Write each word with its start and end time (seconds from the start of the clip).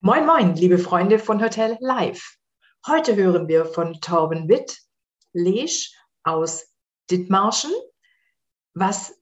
Moin, 0.00 0.24
moin, 0.26 0.54
liebe 0.54 0.78
Freunde 0.78 1.18
von 1.18 1.42
Hotel 1.42 1.76
Live. 1.80 2.36
Heute 2.86 3.16
hören 3.16 3.48
wir 3.48 3.64
von 3.64 4.00
Torben 4.00 4.48
Witt, 4.48 4.78
Lesch 5.32 5.92
aus 6.22 6.68
Dithmarschen, 7.10 7.72
was 8.74 9.12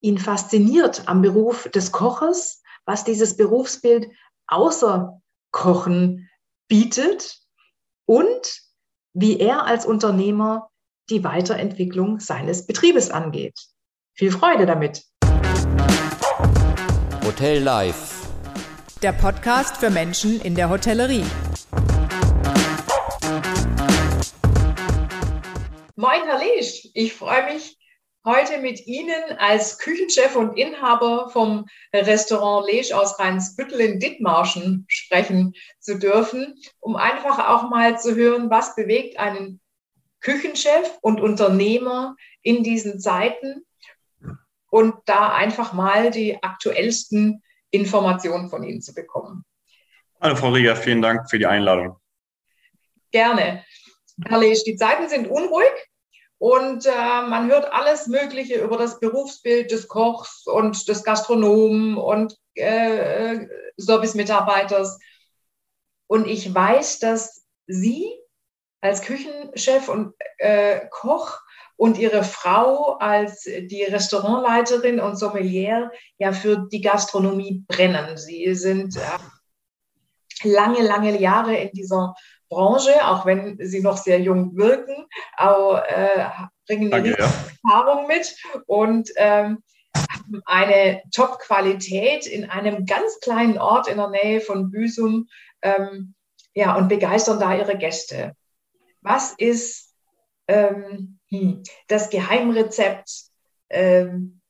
ihn 0.00 0.18
fasziniert 0.18 1.08
am 1.08 1.22
Beruf 1.22 1.68
des 1.70 1.90
Koches, 1.90 2.62
was 2.84 3.02
dieses 3.02 3.36
Berufsbild 3.36 4.12
außer 4.46 5.20
Kochen 5.50 6.30
bietet 6.68 7.40
und 8.06 8.62
wie 9.14 9.40
er 9.40 9.64
als 9.64 9.84
Unternehmer 9.84 10.70
die 11.10 11.24
Weiterentwicklung 11.24 12.20
seines 12.20 12.68
Betriebes 12.68 13.10
angeht. 13.10 13.58
Viel 14.14 14.30
Freude 14.30 14.66
damit. 14.66 15.02
Hotel 17.24 17.60
Live 17.60 18.11
der 19.02 19.12
Podcast 19.12 19.78
für 19.78 19.90
Menschen 19.90 20.40
in 20.42 20.54
der 20.54 20.70
Hotellerie. 20.70 21.24
Moin, 25.96 26.20
Herr 26.24 26.38
Lesch. 26.38 26.88
Ich 26.94 27.12
freue 27.12 27.52
mich, 27.52 27.76
heute 28.24 28.58
mit 28.58 28.86
Ihnen 28.86 29.36
als 29.38 29.78
Küchenchef 29.78 30.36
und 30.36 30.56
Inhaber 30.56 31.30
vom 31.30 31.66
Restaurant 31.92 32.64
Lesch 32.70 32.92
aus 32.92 33.18
Rheinsbüttel 33.18 33.80
in 33.80 33.98
Dithmarschen 33.98 34.84
sprechen 34.86 35.54
zu 35.80 35.98
dürfen, 35.98 36.54
um 36.78 36.94
einfach 36.94 37.48
auch 37.48 37.70
mal 37.70 37.98
zu 37.98 38.14
hören, 38.14 38.50
was 38.50 38.76
bewegt 38.76 39.18
einen 39.18 39.60
Küchenchef 40.20 40.98
und 41.00 41.20
Unternehmer 41.20 42.14
in 42.42 42.62
diesen 42.62 43.00
Zeiten 43.00 43.64
und 44.70 44.94
da 45.06 45.32
einfach 45.34 45.72
mal 45.72 46.12
die 46.12 46.40
aktuellsten 46.40 47.42
Informationen 47.72 48.48
von 48.48 48.62
Ihnen 48.62 48.80
zu 48.80 48.94
bekommen. 48.94 49.44
Hallo 50.20 50.36
Frau 50.36 50.50
Rieger, 50.50 50.76
vielen 50.76 51.02
Dank 51.02 51.28
für 51.28 51.38
die 51.38 51.46
Einladung. 51.46 51.96
Gerne. 53.10 53.64
Herr 54.24 54.38
Lesch, 54.38 54.62
die 54.62 54.76
Zeiten 54.76 55.08
sind 55.08 55.26
unruhig 55.26 55.72
und 56.38 56.86
äh, 56.86 56.90
man 56.90 57.50
hört 57.50 57.72
alles 57.72 58.06
Mögliche 58.06 58.60
über 58.60 58.76
das 58.76 59.00
Berufsbild 59.00 59.70
des 59.70 59.88
Kochs 59.88 60.46
und 60.46 60.88
des 60.88 61.02
Gastronomen 61.02 61.96
und 61.96 62.36
äh, 62.54 63.46
Servicemitarbeiters. 63.76 64.98
Und 66.06 66.28
ich 66.28 66.54
weiß, 66.54 66.98
dass 67.00 67.44
Sie 67.66 68.12
als 68.80 69.02
Küchenchef 69.02 69.88
und 69.88 70.14
äh, 70.38 70.80
Koch 70.90 71.40
und 71.76 71.98
ihre 71.98 72.22
Frau 72.22 72.96
als 72.98 73.42
die 73.44 73.84
Restaurantleiterin 73.84 75.00
und 75.00 75.16
Sommelier 75.16 75.90
ja 76.18 76.32
für 76.32 76.68
die 76.70 76.80
Gastronomie 76.80 77.64
brennen. 77.66 78.16
Sie 78.16 78.54
sind 78.54 78.96
äh, 78.96 80.48
lange, 80.48 80.82
lange 80.82 81.18
Jahre 81.18 81.56
in 81.56 81.70
dieser 81.72 82.14
Branche, 82.48 82.92
auch 83.06 83.24
wenn 83.24 83.58
sie 83.60 83.80
noch 83.80 83.96
sehr 83.96 84.20
jung 84.20 84.56
wirken, 84.56 85.06
aber 85.36 85.88
äh, 85.88 86.28
bringen 86.66 86.92
eine 86.92 87.10
ja. 87.10 87.32
Erfahrung 87.64 88.06
mit 88.06 88.36
und 88.66 89.10
ähm, 89.16 89.62
haben 89.96 90.42
eine 90.44 91.02
Top-Qualität 91.14 92.26
in 92.26 92.48
einem 92.48 92.86
ganz 92.86 93.20
kleinen 93.20 93.58
Ort 93.58 93.88
in 93.88 93.96
der 93.96 94.10
Nähe 94.10 94.40
von 94.40 94.70
Büsum 94.70 95.28
ähm, 95.62 96.14
ja, 96.54 96.76
und 96.76 96.88
begeistern 96.88 97.40
da 97.40 97.54
ihre 97.54 97.76
Gäste. 97.78 98.36
Was 99.00 99.32
ist 99.32 99.94
ähm, 100.48 100.84
hm. 100.84 101.18
Das 101.88 102.10
Geheimrezept 102.10 103.10
ähm, 103.70 104.40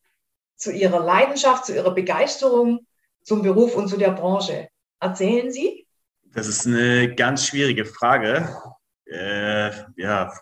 zu 0.56 0.72
Ihrer 0.72 1.00
Leidenschaft, 1.00 1.66
zu 1.66 1.74
Ihrer 1.74 1.94
Begeisterung 1.94 2.86
zum 3.22 3.42
Beruf 3.42 3.76
und 3.76 3.88
zu 3.88 3.96
der 3.96 4.10
Branche? 4.10 4.68
Erzählen 5.00 5.50
Sie? 5.50 5.86
Das 6.34 6.46
ist 6.46 6.66
eine 6.66 7.14
ganz 7.14 7.46
schwierige 7.46 7.84
Frage. 7.84 8.48
Äh, 9.06 9.70
ja, 9.96 10.32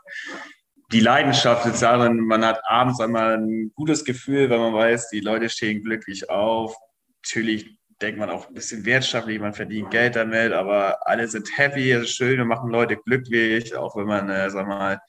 die 0.93 1.01
Leidenschaft 1.01 1.67
ist 1.67 1.83
darin, 1.83 2.21
man 2.21 2.45
hat 2.45 2.61
abends 2.65 3.01
einmal 3.01 3.37
ein 3.39 3.73
gutes 3.75 4.05
Gefühl, 4.05 4.51
wenn 4.51 4.61
man 4.61 4.75
weiß, 4.75 5.09
die 5.11 5.21
Leute 5.21 5.49
stehen 5.49 5.83
glücklich 5.83 6.31
auf. 6.31 6.77
Natürlich 7.25 7.79
denkt 8.01 8.19
man 8.19 8.31
auch 8.31 8.49
ein 8.49 8.55
bisschen 8.55 8.85
wirtschaftlich, 8.85 9.41
man 9.41 9.55
verdient 9.55 9.91
Geld 9.91 10.17
damit, 10.17 10.53
aber 10.53 11.07
alle 11.07 11.29
sind 11.29 11.57
happy, 11.57 11.93
es 11.93 12.05
ist 12.05 12.17
schön, 12.17 12.39
wir 12.39 12.45
machen 12.45 12.71
Leute 12.71 12.97
glücklich, 12.97 13.75
auch 13.77 13.95
wenn 13.97 14.07
man, 14.07 14.31
äh, 14.31 14.51
sag 14.51 14.67
mal, 14.67 15.01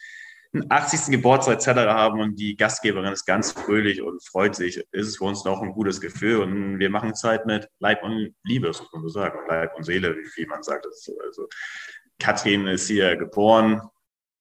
80. 0.53 1.11
Geburtstag 1.11 1.55
etc. 1.55 1.67
haben 1.87 2.19
und 2.19 2.35
die 2.35 2.57
Gastgeberin 2.57 3.13
ist 3.13 3.25
ganz 3.25 3.53
fröhlich 3.53 4.01
und 4.01 4.21
freut 4.23 4.55
sich, 4.55 4.77
ist 4.91 5.07
es 5.07 5.17
für 5.17 5.23
uns 5.23 5.45
noch 5.45 5.61
ein 5.61 5.71
gutes 5.71 6.01
Gefühl 6.01 6.41
und 6.41 6.79
wir 6.79 6.89
machen 6.89 7.15
Zeit 7.15 7.45
mit 7.45 7.69
Leib 7.79 8.03
und 8.03 8.35
Liebe, 8.43 8.73
so 8.73 8.83
kann 8.83 9.01
man 9.01 9.03
so 9.03 9.09
sagen, 9.09 9.39
Leib 9.47 9.75
und 9.75 9.83
Seele, 9.83 10.15
wie 10.17 10.27
viel 10.27 10.47
man 10.47 10.61
sagt. 10.61 10.85
Also 10.85 11.47
Katrin 12.19 12.67
ist 12.67 12.87
hier 12.87 13.15
geboren, 13.15 13.81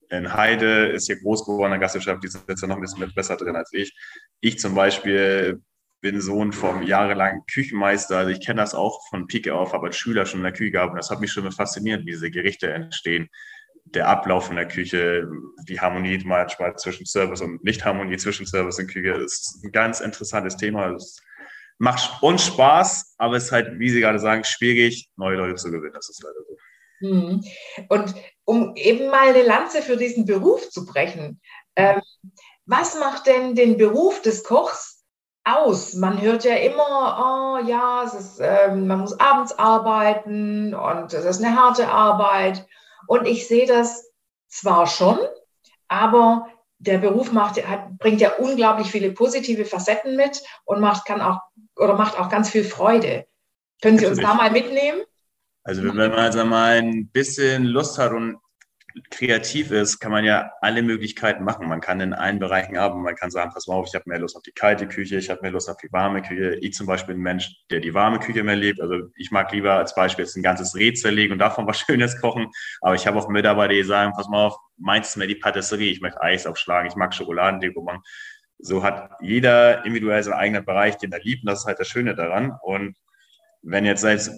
in 0.09 0.34
Heide 0.34 0.88
ist 0.88 1.06
hier 1.06 1.21
groß 1.21 1.44
geworden 1.44 1.66
in 1.66 1.78
der 1.78 1.81
Gastwirtschaft, 1.81 2.25
die 2.25 2.27
ist 2.27 2.44
jetzt 2.48 2.62
noch 2.62 2.75
ein 2.75 2.81
bisschen 2.81 3.12
besser 3.15 3.37
drin 3.37 3.54
als 3.54 3.72
ich. 3.72 3.97
Ich 4.41 4.59
zum 4.59 4.75
Beispiel 4.75 5.62
bin 6.00 6.21
Sohn 6.21 6.53
vom 6.53 6.82
jahrelangen 6.82 7.42
Küchenmeister. 7.53 8.19
Also 8.19 8.31
ich 8.31 8.44
kenne 8.44 8.62
das 8.62 8.75
auch 8.75 9.06
von 9.10 9.27
Pike 9.27 9.54
auf, 9.54 9.75
habe 9.75 9.88
als 9.88 9.98
Schüler 9.98 10.25
schon 10.25 10.41
in 10.41 10.44
der 10.44 10.53
Küche 10.53 10.72
gehabt. 10.72 10.92
Und 10.92 10.97
das 10.97 11.10
hat 11.10 11.21
mich 11.21 11.31
schon 11.31 11.53
fasziniert, 11.53 12.00
wie 12.00 12.12
diese 12.12 12.31
Gerichte 12.31 12.72
entstehen 12.72 13.28
der 13.84 14.08
Ablauf 14.08 14.50
in 14.50 14.56
der 14.56 14.68
Küche, 14.68 15.28
die 15.68 15.80
Harmonie 15.80 16.22
manchmal 16.24 16.76
zwischen 16.76 17.06
Service 17.06 17.41
und 17.41 17.62
Nicht-Harmonie 17.64 18.16
zwischen 18.16 18.46
Service 18.46 18.78
und 18.78 18.88
Küche 18.88 19.12
ist 19.12 19.62
ein 19.64 19.72
ganz 19.72 20.00
interessantes 20.00 20.56
Thema. 20.56 20.92
Es 20.94 21.20
macht 21.78 22.22
uns 22.22 22.46
Spaß, 22.46 23.14
aber 23.18 23.36
es 23.36 23.44
ist 23.44 23.52
halt, 23.52 23.78
wie 23.78 23.91
Sie 23.91 24.00
gerade 24.00 24.18
sagen, 24.18 24.44
schwierig, 24.44 25.10
neue 25.16 25.36
Leute 25.36 25.56
zu 25.56 25.70
gewinnen. 25.70 25.94
Das 25.94 26.08
ist 26.08 26.22
leider 26.22 26.41
so. 26.46 26.56
Mhm. 27.00 27.42
Und 27.88 28.14
um 28.44 28.76
eben 28.76 29.08
mal 29.08 29.28
eine 29.28 29.42
Lanze 29.42 29.82
für 29.82 29.97
diesen 29.97 30.26
Beruf 30.26 30.68
zu 30.70 30.84
brechen, 30.84 31.41
ähm, 31.76 32.02
was 32.66 32.98
macht 32.98 33.26
denn 33.26 33.54
den 33.54 33.78
Beruf 33.78 34.20
des 34.22 34.44
Kochs 34.44 35.02
aus? 35.44 35.94
Man 35.94 36.20
hört 36.20 36.44
ja 36.44 36.56
immer, 36.56 37.58
oh 37.62 37.66
ja, 37.66 38.02
ist, 38.02 38.38
ähm, 38.41 38.86
man 38.86 39.00
muss 39.00 39.18
abends 39.18 39.58
arbeiten 39.58 40.74
und 40.74 41.12
es 41.12 41.24
ist 41.24 41.42
eine 41.42 41.56
harte 41.56 41.88
Arbeit. 41.88 42.66
Und 43.10 43.26
ich 43.26 43.48
sehe 43.48 43.66
das 43.66 44.09
zwar 44.47 44.87
schon, 44.87 45.19
aber 45.88 46.47
der 46.78 46.98
Beruf 46.98 47.32
macht, 47.32 47.56
hat, 47.66 47.98
bringt 47.98 48.21
ja 48.21 48.37
unglaublich 48.37 48.88
viele 48.88 49.10
positive 49.10 49.65
Facetten 49.65 50.15
mit 50.15 50.41
und 50.65 50.81
macht, 50.81 51.06
kann 51.06 51.21
auch, 51.21 51.41
oder 51.75 51.97
macht 51.97 52.16
auch 52.16 52.28
ganz 52.28 52.50
viel 52.50 52.62
Freude. 52.62 53.26
Können 53.82 53.98
Sie 53.98 54.06
uns 54.06 54.21
da 54.21 54.34
mal 54.34 54.53
mitnehmen? 54.53 55.00
Also 55.65 55.82
wenn 55.82 55.97
man 55.97 56.12
also 56.12 56.44
mal 56.44 56.76
ein 56.76 57.09
bisschen 57.09 57.65
Lust 57.65 57.98
hat 57.98 58.12
und 58.12 58.38
kreativ 59.10 59.70
ist, 59.70 60.00
kann 60.00 60.12
man 60.12 60.24
ja 60.24 60.52
alle 60.60 60.82
Möglichkeiten 60.82 61.44
machen. 61.44 61.68
Man 61.68 61.80
kann 61.80 62.00
in 62.00 62.12
allen 62.12 62.38
Bereichen 62.38 62.76
arbeiten. 62.76 63.02
Man 63.02 63.14
kann 63.14 63.30
sagen, 63.30 63.50
pass 63.52 63.66
mal 63.66 63.74
auf, 63.74 63.86
ich 63.88 63.94
habe 63.94 64.04
mehr 64.06 64.18
Lust 64.18 64.36
auf 64.36 64.42
die 64.42 64.52
kalte 64.52 64.86
Küche, 64.86 65.16
ich 65.16 65.30
habe 65.30 65.40
mehr 65.42 65.50
Lust 65.50 65.68
auf 65.70 65.76
die 65.76 65.90
warme 65.92 66.22
Küche. 66.22 66.56
Ich 66.60 66.74
zum 66.74 66.86
Beispiel 66.86 67.14
ein 67.14 67.20
Mensch, 67.20 67.54
der 67.70 67.80
die 67.80 67.94
warme 67.94 68.18
Küche 68.18 68.42
mehr 68.42 68.56
liebt. 68.56 68.80
Also 68.80 69.08
ich 69.16 69.30
mag 69.30 69.52
lieber 69.52 69.74
als 69.74 69.94
Beispiel 69.94 70.24
jetzt 70.24 70.36
ein 70.36 70.42
ganzes 70.42 70.74
Rätsel 70.74 71.14
legen 71.14 71.32
und 71.32 71.38
davon 71.38 71.66
was 71.66 71.78
Schönes 71.86 72.20
kochen. 72.20 72.48
Aber 72.80 72.94
ich 72.94 73.06
habe 73.06 73.18
auch 73.18 73.28
Mitarbeiter, 73.28 73.74
die 73.74 73.84
sagen, 73.84 74.12
pass 74.14 74.28
mal 74.28 74.46
auf, 74.46 74.56
meins 74.76 75.08
ist 75.10 75.16
mehr 75.16 75.26
die 75.26 75.36
Patisserie. 75.36 75.90
Ich 75.90 76.00
möchte 76.00 76.20
Eis 76.20 76.46
aufschlagen, 76.46 76.88
ich 76.88 76.96
mag 76.96 77.14
Schokoladendeko 77.14 77.82
machen. 77.82 78.02
So 78.58 78.82
hat 78.82 79.12
jeder 79.20 79.84
individuell 79.84 80.22
seinen 80.22 80.34
eigenen 80.34 80.64
Bereich, 80.64 80.96
den 80.98 81.12
er 81.12 81.20
liebt. 81.20 81.42
Und 81.42 81.50
das 81.50 81.60
ist 81.60 81.66
halt 81.66 81.78
das 81.78 81.88
Schöne 81.88 82.14
daran. 82.14 82.52
Und 82.62 82.96
wenn 83.62 83.84
jetzt 83.84 84.02
seit 84.02 84.30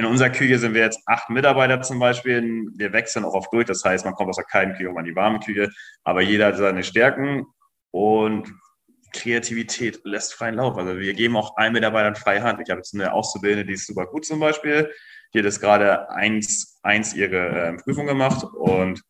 in 0.00 0.06
unserer 0.06 0.30
Küche 0.30 0.58
sind 0.58 0.72
wir 0.72 0.80
jetzt 0.80 1.02
acht 1.04 1.28
Mitarbeiter 1.28 1.82
zum 1.82 1.98
Beispiel. 1.98 2.66
Wir 2.74 2.94
wechseln 2.94 3.22
auch 3.26 3.34
oft 3.34 3.52
durch. 3.52 3.66
Das 3.66 3.84
heißt, 3.84 4.06
man 4.06 4.14
kommt 4.14 4.30
aus 4.30 4.36
der 4.36 4.46
kalten 4.46 4.72
Küche 4.72 4.88
um 4.88 4.96
an 4.96 5.04
die 5.04 5.14
warme 5.14 5.40
Küche. 5.40 5.68
Aber 6.04 6.22
jeder 6.22 6.46
hat 6.46 6.56
seine 6.56 6.82
Stärken 6.82 7.44
und 7.90 8.50
Kreativität 9.12 10.00
lässt 10.04 10.32
freien 10.32 10.54
Lauf. 10.54 10.78
Also 10.78 10.98
wir 10.98 11.12
geben 11.12 11.36
auch 11.36 11.54
allen 11.58 11.74
Mitarbeitern 11.74 12.14
freie 12.14 12.42
Hand. 12.42 12.60
Ich 12.64 12.70
habe 12.70 12.78
jetzt 12.78 12.94
eine 12.94 13.12
Auszubildende, 13.12 13.66
die 13.66 13.74
ist 13.74 13.86
super 13.86 14.06
gut 14.06 14.24
zum 14.24 14.40
Beispiel. 14.40 14.90
Die 15.34 15.38
hat 15.38 15.44
jetzt 15.44 15.60
gerade 15.60 16.08
eins, 16.10 16.80
eins 16.82 17.12
ihre 17.12 17.48
äh, 17.48 17.76
Prüfung 17.76 18.06
gemacht 18.06 18.42
und 18.54 19.02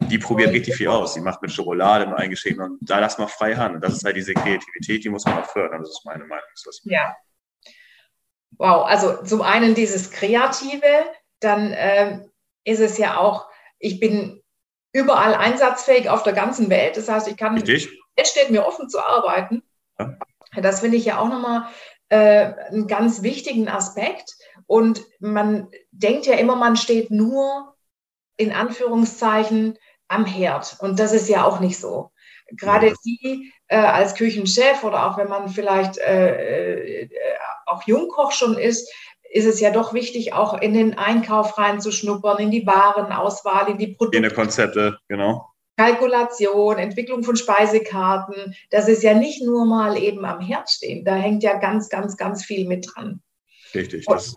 die 0.00 0.18
probiert 0.18 0.52
richtig 0.52 0.76
viel 0.76 0.88
aus. 0.88 1.12
Die 1.12 1.20
macht 1.20 1.42
mit 1.42 1.52
Schokolade, 1.52 2.06
mit 2.06 2.16
eingeschrieben 2.16 2.62
und 2.62 2.78
da 2.80 3.00
lass 3.00 3.18
mal 3.18 3.26
freie 3.26 3.58
Hand. 3.58 3.74
Und 3.74 3.84
das 3.84 3.92
ist 3.92 4.04
halt 4.04 4.16
diese 4.16 4.32
Kreativität, 4.32 5.04
die 5.04 5.10
muss 5.10 5.26
man 5.26 5.38
auch 5.38 5.46
fördern. 5.46 5.80
Das 5.80 5.90
ist 5.90 6.06
meine 6.06 6.24
Meinung. 6.24 6.44
Ja, 6.84 7.14
Wow, 8.62 8.86
also 8.86 9.24
zum 9.24 9.42
einen 9.42 9.74
dieses 9.74 10.12
Kreative, 10.12 10.86
dann 11.40 11.74
ähm, 11.76 12.30
ist 12.62 12.78
es 12.78 12.96
ja 12.96 13.16
auch, 13.16 13.48
ich 13.80 13.98
bin 13.98 14.40
überall 14.92 15.34
einsatzfähig 15.34 16.08
auf 16.08 16.22
der 16.22 16.32
ganzen 16.32 16.70
Welt. 16.70 16.96
Das 16.96 17.08
heißt, 17.08 17.26
ich 17.26 17.36
kann, 17.36 17.54
Richtig. 17.54 17.90
es 18.14 18.30
steht 18.30 18.50
mir 18.50 18.64
offen 18.64 18.88
zu 18.88 19.04
arbeiten. 19.04 19.64
Ja. 19.98 20.16
Das 20.54 20.78
finde 20.78 20.96
ich 20.96 21.06
ja 21.06 21.18
auch 21.18 21.28
nochmal 21.28 21.66
äh, 22.08 22.52
einen 22.68 22.86
ganz 22.86 23.24
wichtigen 23.24 23.68
Aspekt. 23.68 24.36
Und 24.66 25.02
man 25.18 25.68
denkt 25.90 26.26
ja 26.26 26.34
immer, 26.34 26.54
man 26.54 26.76
steht 26.76 27.10
nur 27.10 27.74
in 28.36 28.52
Anführungszeichen 28.52 29.76
am 30.06 30.24
Herd. 30.24 30.76
Und 30.78 31.00
das 31.00 31.12
ist 31.12 31.28
ja 31.28 31.42
auch 31.44 31.58
nicht 31.58 31.80
so. 31.80 32.11
Gerade 32.56 32.88
ja. 32.88 32.94
Sie 33.00 33.52
äh, 33.68 33.76
als 33.76 34.14
Küchenchef 34.14 34.84
oder 34.84 35.10
auch 35.10 35.18
wenn 35.18 35.28
man 35.28 35.48
vielleicht 35.48 35.98
äh, 35.98 37.02
äh, 37.02 37.08
auch 37.66 37.86
Jungkoch 37.86 38.32
schon 38.32 38.58
ist, 38.58 38.92
ist 39.32 39.46
es 39.46 39.60
ja 39.60 39.70
doch 39.70 39.94
wichtig, 39.94 40.34
auch 40.34 40.60
in 40.60 40.74
den 40.74 40.98
Einkauf 40.98 41.56
reinzuschnuppern, 41.56 42.38
in 42.38 42.50
die 42.50 42.66
Warenauswahl, 42.66 43.70
in 43.70 43.78
die 43.78 43.88
Produkte. 43.88 44.18
In 44.18 44.24
die 44.24 44.30
Konzepte, 44.30 44.98
genau. 45.08 45.48
Kalkulation, 45.78 46.78
Entwicklung 46.78 47.24
von 47.24 47.36
Speisekarten. 47.36 48.54
Das 48.70 48.88
ist 48.88 49.02
ja 49.02 49.14
nicht 49.14 49.42
nur 49.42 49.64
mal 49.64 49.96
eben 49.96 50.24
am 50.24 50.40
Herd 50.40 50.68
stehen. 50.68 51.04
Da 51.04 51.14
hängt 51.14 51.42
ja 51.42 51.58
ganz, 51.58 51.88
ganz, 51.88 52.16
ganz 52.16 52.44
viel 52.44 52.68
mit 52.68 52.86
dran. 52.94 53.22
Richtig. 53.74 54.04
Das, 54.04 54.36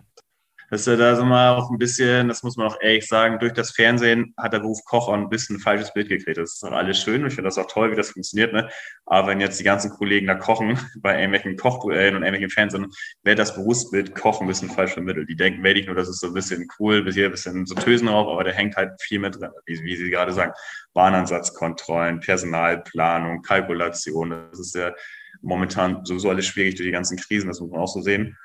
dass 0.70 0.88
er 0.88 0.98
da 0.98 1.16
so 1.16 1.26
mal 1.26 1.56
auch 1.56 1.70
ein 1.70 1.78
bisschen, 1.78 2.28
das 2.28 2.44
muss 2.44 2.58
man 2.58 2.68
auch 2.68 2.78
ehrlich 2.82 3.08
sagen, 3.08 3.40
durch 3.40 3.54
das 3.54 3.72
Fernsehen 3.72 4.34
hat 4.38 4.54
der 4.54 4.60
Beruf 4.60 4.80
Koch 4.86 5.08
auch 5.08 5.14
ein 5.14 5.30
bisschen 5.30 5.58
ein 5.58 5.60
falsches 5.60 5.94
Bild 5.94 6.10
gekriegt. 6.10 6.38
Das 6.38 6.56
ist 6.56 6.64
auch 6.64 6.72
alles 6.72 7.00
schön 7.00 7.22
und 7.22 7.28
ich 7.28 7.36
finde 7.36 7.48
das 7.48 7.58
auch 7.58 7.68
toll, 7.68 7.92
wie 7.92 7.96
das 7.96 8.12
funktioniert. 8.12 8.54
Ne? 8.54 8.70
Aber 9.06 9.28
wenn 9.28 9.40
jetzt 9.40 9.60
die 9.60 9.64
ganzen 9.64 9.92
Kollegen 9.92 10.28
da 10.28 10.36
kochen, 10.36 10.80
bei 11.02 11.16
irgendwelchen 11.16 11.56
Kochduellen 11.58 12.16
und 12.16 12.24
irgendwelchen 12.24 12.50
Fernsehen, 12.50 12.88
wird 13.24 13.40
das 13.40 13.56
Berufsbild 13.56 14.16
Kochen 14.16 14.46
ein 14.46 14.48
bisschen 14.48 14.70
falsch 14.70 14.94
vermittelt. 14.94 15.30
Die 15.30 15.36
denken 15.36 15.64
wirklich 15.64 15.86
nur, 15.86 15.96
das 15.96 16.10
ist 16.10 16.20
so 16.20 16.28
ein 16.28 16.34
bisschen 16.34 16.68
cool, 16.80 17.04
bis 17.04 17.16
hier 17.16 17.26
ein 17.26 17.32
bisschen 17.32 17.66
so 17.66 17.76
Tösen 17.76 18.08
drauf, 18.08 18.28
aber 18.28 18.44
da 18.44 18.52
hängt 18.52 18.76
halt 18.76 19.02
viel 19.02 19.20
mit 19.20 19.40
drin, 19.40 19.52
wie, 19.66 19.84
wie 19.84 19.96
Sie 19.96 20.10
gerade 20.10 20.34
sagen. 20.34 20.54
Bahnansatzkontrollen, 20.94 22.22
Personalplanung, 22.22 23.42
Kalkulation, 23.42 24.30
das 24.52 24.60
ist 24.60 24.76
ja 24.76 24.94
momentan 25.42 26.06
sowieso 26.06 26.30
alles 26.30 26.46
schwierig 26.46 26.76
durch 26.76 26.88
die 26.88 26.92
ganzen 26.92 27.18
Krisen, 27.18 27.48
das 27.48 27.60
muss 27.60 27.70
man 27.70 27.82
auch 27.82 27.88
so 27.88 28.02
sehen. 28.02 28.38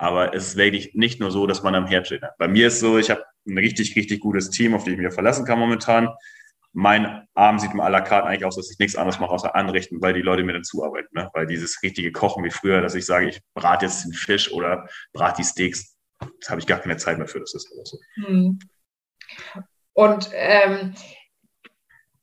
Aber 0.00 0.32
es 0.32 0.48
ist 0.48 0.56
wirklich 0.56 0.94
nicht 0.94 1.20
nur 1.20 1.30
so, 1.30 1.46
dass 1.46 1.62
man 1.62 1.74
am 1.74 1.86
Herd 1.86 2.06
steht. 2.06 2.22
Bei 2.38 2.48
mir 2.48 2.68
ist 2.68 2.80
so, 2.80 2.96
ich 2.96 3.10
habe 3.10 3.22
ein 3.46 3.58
richtig, 3.58 3.94
richtig 3.96 4.20
gutes 4.20 4.48
Team, 4.48 4.74
auf 4.74 4.84
die 4.84 4.92
ich 4.92 4.96
mich 4.96 5.12
verlassen 5.12 5.44
kann 5.44 5.58
momentan. 5.58 6.08
Mein 6.72 7.28
Abend 7.34 7.60
sieht 7.60 7.74
mir 7.74 7.84
à 7.84 7.90
la 7.90 8.00
carte 8.00 8.26
eigentlich 8.26 8.46
aus, 8.46 8.56
dass 8.56 8.70
ich 8.70 8.78
nichts 8.78 8.96
anderes 8.96 9.20
mache, 9.20 9.30
außer 9.30 9.54
anrichten, 9.54 10.00
weil 10.00 10.14
die 10.14 10.22
Leute 10.22 10.42
mir 10.42 10.54
dann 10.54 10.64
zuarbeiten. 10.64 11.10
Ne? 11.12 11.28
Weil 11.34 11.46
dieses 11.46 11.82
richtige 11.82 12.12
Kochen 12.12 12.42
wie 12.44 12.50
früher, 12.50 12.80
dass 12.80 12.94
ich 12.94 13.04
sage, 13.04 13.28
ich 13.28 13.42
brate 13.52 13.84
jetzt 13.84 14.06
den 14.06 14.14
Fisch 14.14 14.50
oder 14.50 14.88
brate 15.12 15.42
die 15.42 15.44
Steaks, 15.46 15.98
das 16.18 16.48
habe 16.48 16.60
ich 16.60 16.66
gar 16.66 16.78
keine 16.78 16.96
Zeit 16.96 17.18
mehr 17.18 17.28
für. 17.28 17.40
Das 17.40 17.52
ist 17.52 17.68
so. 17.84 17.98
Hm. 18.24 18.58
Und 19.92 20.30
ähm, 20.32 20.94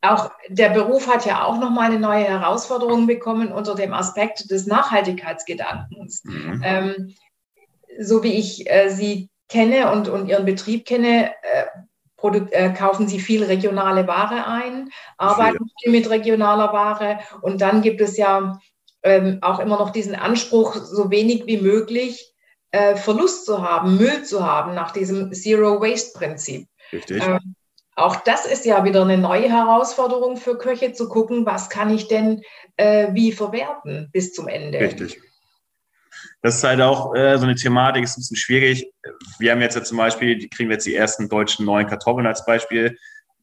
auch 0.01 0.31
der 0.49 0.69
Beruf 0.69 1.07
hat 1.07 1.27
ja 1.27 1.43
auch 1.43 1.59
nochmal 1.59 1.91
eine 1.91 1.99
neue 1.99 2.23
Herausforderung 2.23 3.05
bekommen 3.05 3.51
unter 3.51 3.75
dem 3.75 3.93
Aspekt 3.93 4.49
des 4.49 4.65
Nachhaltigkeitsgedankens. 4.65 6.23
Mhm. 6.23 6.61
Ähm, 6.63 7.13
so 7.99 8.23
wie 8.23 8.33
ich 8.33 8.69
äh, 8.69 8.89
Sie 8.89 9.29
kenne 9.49 9.91
und, 9.91 10.09
und 10.09 10.27
Ihren 10.27 10.45
Betrieb 10.45 10.85
kenne, 10.85 11.31
äh, 11.41 11.65
Produkt, 12.17 12.51
äh, 12.51 12.73
kaufen 12.73 13.07
Sie 13.07 13.19
viel 13.19 13.43
regionale 13.43 14.07
Ware 14.07 14.47
ein, 14.47 14.89
arbeiten 15.17 15.69
viel 15.81 15.91
mit 15.91 16.09
regionaler 16.09 16.73
Ware 16.73 17.19
und 17.41 17.61
dann 17.61 17.81
gibt 17.81 18.01
es 18.01 18.17
ja 18.17 18.59
ähm, 19.03 19.37
auch 19.41 19.59
immer 19.59 19.77
noch 19.77 19.91
diesen 19.91 20.15
Anspruch, 20.15 20.75
so 20.75 21.11
wenig 21.11 21.45
wie 21.45 21.57
möglich 21.57 22.33
äh, 22.71 22.95
Verlust 22.95 23.45
zu 23.45 23.61
haben, 23.61 23.97
Müll 23.97 24.23
zu 24.23 24.45
haben 24.45 24.73
nach 24.73 24.91
diesem 24.91 25.31
Zero 25.31 25.79
Waste 25.79 26.17
Prinzip. 26.17 26.67
Richtig. 26.91 27.23
Ähm, 27.23 27.55
auch 27.95 28.17
das 28.17 28.45
ist 28.45 28.65
ja 28.65 28.83
wieder 28.83 29.03
eine 29.03 29.17
neue 29.17 29.49
Herausforderung 29.49 30.37
für 30.37 30.57
Köche, 30.57 30.93
zu 30.93 31.09
gucken, 31.09 31.45
was 31.45 31.69
kann 31.69 31.93
ich 31.93 32.07
denn 32.07 32.41
äh, 32.75 33.07
wie 33.13 33.31
verwerten 33.31 34.09
bis 34.11 34.33
zum 34.33 34.47
Ende. 34.47 34.79
Richtig 34.79 35.19
das 36.41 36.57
ist 36.57 36.63
halt 36.63 36.81
auch 36.81 37.15
äh, 37.15 37.37
so 37.37 37.45
eine 37.45 37.55
Thematik, 37.55 38.03
ist 38.03 38.17
ein 38.17 38.21
bisschen 38.21 38.37
schwierig. 38.37 38.91
Wir 39.39 39.51
haben 39.51 39.61
jetzt 39.61 39.75
ja 39.75 39.83
zum 39.83 39.97
Beispiel, 39.97 40.37
die 40.37 40.49
kriegen 40.49 40.69
wir 40.69 40.75
jetzt 40.75 40.85
die 40.85 40.95
ersten 40.95 41.29
deutschen 41.29 41.65
neuen 41.65 41.87
Kartoffeln 41.87 42.27
als 42.27 42.45
Beispiel. 42.45 42.97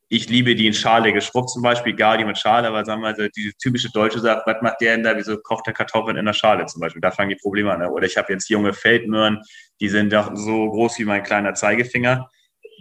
Ich 0.08 0.28
liebe 0.28 0.54
die 0.54 0.66
in 0.66 0.74
Schale 0.74 1.12
geschrubbt 1.12 1.50
zum 1.50 1.62
Beispiel, 1.62 1.94
gar 1.96 2.16
die 2.18 2.24
mit 2.24 2.38
Schale, 2.38 2.68
aber 2.68 2.84
sagen 2.84 3.02
wir 3.02 3.12
mal, 3.12 3.30
diese 3.34 3.52
typische 3.54 3.90
deutsche 3.90 4.20
Sache, 4.20 4.42
was 4.46 4.62
macht 4.62 4.80
der 4.80 4.94
denn 4.94 5.02
da, 5.02 5.16
wieso 5.16 5.38
kocht 5.38 5.66
der 5.66 5.74
Kartoffeln 5.74 6.16
in 6.16 6.24
der 6.24 6.34
Schale 6.34 6.66
zum 6.66 6.80
Beispiel? 6.80 7.00
Da 7.00 7.10
fangen 7.10 7.30
die 7.30 7.36
Probleme 7.36 7.72
an. 7.72 7.80
Ne? 7.80 7.90
Oder 7.90 8.06
ich 8.06 8.16
habe 8.16 8.32
jetzt 8.32 8.48
junge 8.48 8.72
Feldmöhren, 8.72 9.40
die 9.80 9.88
sind 9.88 10.12
doch 10.12 10.30
so 10.34 10.70
groß 10.70 10.98
wie 10.98 11.04
mein 11.04 11.22
kleiner 11.22 11.54
Zeigefinger. 11.54 12.28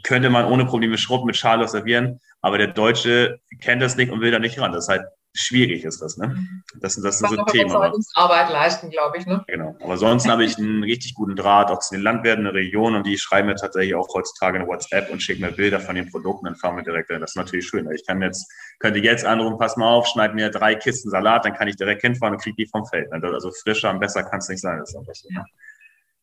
Könnte 0.04 0.30
man 0.30 0.46
ohne 0.46 0.66
Probleme 0.66 0.98
schrubben 0.98 1.28
mit 1.28 1.38
Schale 1.38 1.68
servieren, 1.68 2.20
aber 2.42 2.58
der 2.58 2.68
Deutsche 2.68 3.40
kennt 3.62 3.82
das 3.82 3.96
nicht 3.96 4.12
und 4.12 4.22
will 4.22 4.32
da 4.32 4.40
nicht 4.40 4.60
ran. 4.60 4.74
Das 4.74 4.86
ist 4.86 4.90
halt 4.90 5.04
schwierig 5.34 5.84
ist 5.84 6.02
das. 6.02 6.18
Ne? 6.18 6.28
Mhm. 6.28 6.64
Das, 6.80 6.96
das 6.96 7.20
sind 7.20 7.30
so 7.30 7.44
Themen. 7.46 7.72
Arbeit 8.16 8.52
leisten, 8.52 8.90
glaube 8.90 9.18
ich. 9.18 9.26
Ne? 9.26 9.44
Genau. 9.48 9.76
Aber 9.82 9.98
sonst 9.98 10.28
habe 10.28 10.44
ich 10.46 10.58
einen 10.58 10.84
richtig 10.84 11.16
guten 11.16 11.36
Draht 11.36 11.72
auch 11.72 11.80
zu 11.80 11.96
den 11.96 12.04
Landwirten 12.04 12.44
der 12.44 12.54
Region 12.54 12.96
und 12.96 13.06
die 13.06 13.18
schreiben 13.18 13.48
mir 13.48 13.56
tatsächlich 13.56 13.96
auch 13.96 14.08
heutzutage 14.14 14.60
eine 14.60 14.68
WhatsApp 14.68 15.10
und 15.12 15.22
schicken 15.22 15.42
mir 15.42 15.52
Bilder 15.52 15.80
von 15.80 15.96
den 15.96 16.10
Produkten, 16.10 16.46
dann 16.46 16.56
fahren 16.56 16.76
wir 16.76 16.84
direkt 16.84 17.10
hin. 17.10 17.20
Das 17.20 17.32
ist 17.32 17.38
natürlich 17.38 17.68
schön. 17.68 17.90
Ich 17.92 18.06
kann 18.06 18.22
jetzt, 18.22 18.52
könnte 18.80 19.00
jetzt 19.00 19.26
anrufen, 19.26 19.58
pass 19.58 19.76
mal 19.76 19.90
auf, 19.90 20.08
schneid 20.08 20.36
mir 20.36 20.50
drei 20.50 20.76
Kisten 20.76 21.10
Salat, 21.10 21.46
dann 21.46 21.54
kann 21.54 21.68
ich 21.68 21.76
direkt 21.76 22.02
hinfahren 22.02 22.36
und 22.36 22.42
kriege 22.42 22.56
die 22.56 22.68
vom 22.68 22.86
Feld. 22.86 23.12
Ne? 23.12 23.20
Also 23.24 23.52
frischer 23.52 23.90
und 23.90 24.00
besser 24.00 24.24
kann 24.24 24.40
es 24.40 24.50
nicht 24.50 24.62
sein. 24.62 24.80
Das 24.80 24.90
ist 24.90 24.96
einfach 24.96 25.16
so. 25.16 25.30
Ja. 25.32 25.44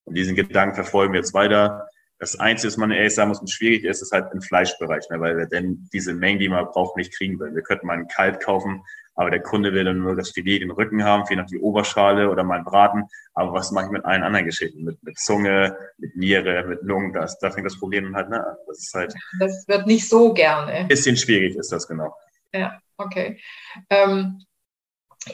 Und 0.04 0.14
diesen 0.14 0.36
Gedanken 0.36 0.74
verfolgen 0.74 1.12
wir 1.12 1.20
jetzt 1.20 1.34
weiter. 1.34 1.88
Das 2.20 2.38
Einzige, 2.38 2.69
was 2.69 2.76
man 2.76 2.90
ehrlich 2.90 3.14
sagen 3.14 3.31
muss, 3.31 3.40
und 3.40 3.50
schwierig 3.50 3.82
ist, 3.84 4.02
ist 4.02 4.12
halt 4.12 4.32
im 4.34 4.43
Fleischbereich, 4.43 5.08
ne? 5.08 5.20
weil 5.20 5.38
wir 5.38 5.46
denn 5.46 5.88
diese 5.93 6.12
Mengen, 6.12 6.38
die 6.38 6.50
man 6.50 6.67
braucht, 6.67 6.96
nicht 6.96 7.17
kriegen 7.17 7.40
will. 7.40 7.55
Wir 7.55 7.62
könnten 7.62 7.87
mal 7.87 7.94
einen 7.94 8.08
Kalb 8.08 8.40
kaufen, 8.40 8.82
aber 9.14 9.31
der 9.31 9.40
Kunde 9.40 9.72
will 9.72 9.84
dann 9.84 10.00
nur 10.00 10.14
das 10.14 10.31
Filet, 10.31 10.61
den 10.61 10.70
Rücken 10.70 11.02
haben, 11.02 11.26
vielleicht 11.26 11.40
noch 11.40 11.50
die 11.50 11.58
Oberschale 11.58 12.28
oder 12.31 12.44
mal 12.44 12.56
einen 12.56 12.64
Braten. 12.64 13.05
Aber 13.32 13.55
was 13.55 13.72
mache 13.72 13.87
ich 13.87 13.90
mit 13.90 14.05
allen 14.05 14.22
anderen 14.22 14.44
Geschichten? 14.44 14.84
Mit, 14.84 15.02
mit 15.02 15.19
Zunge, 15.19 15.75
mit 15.96 16.14
Niere, 16.14 16.67
mit 16.67 16.82
Lungen? 16.82 17.14
Das, 17.14 17.38
da 17.38 17.50
fängt 17.50 17.67
das 17.67 17.78
Problem 17.78 18.14
halt 18.14 18.28
ne, 18.28 18.46
an. 18.46 18.56
Das 18.67 18.78
ist 18.78 18.94
halt. 18.94 19.14
Das 19.38 19.67
wird 19.67 19.87
nicht 19.87 20.06
so 20.06 20.34
gerne. 20.34 20.87
Bisschen 20.88 21.17
schwierig 21.17 21.56
ist 21.56 21.72
das, 21.72 21.88
genau. 21.88 22.14
Ja, 22.52 22.78
okay. 22.99 23.40
Ähm, 23.88 24.44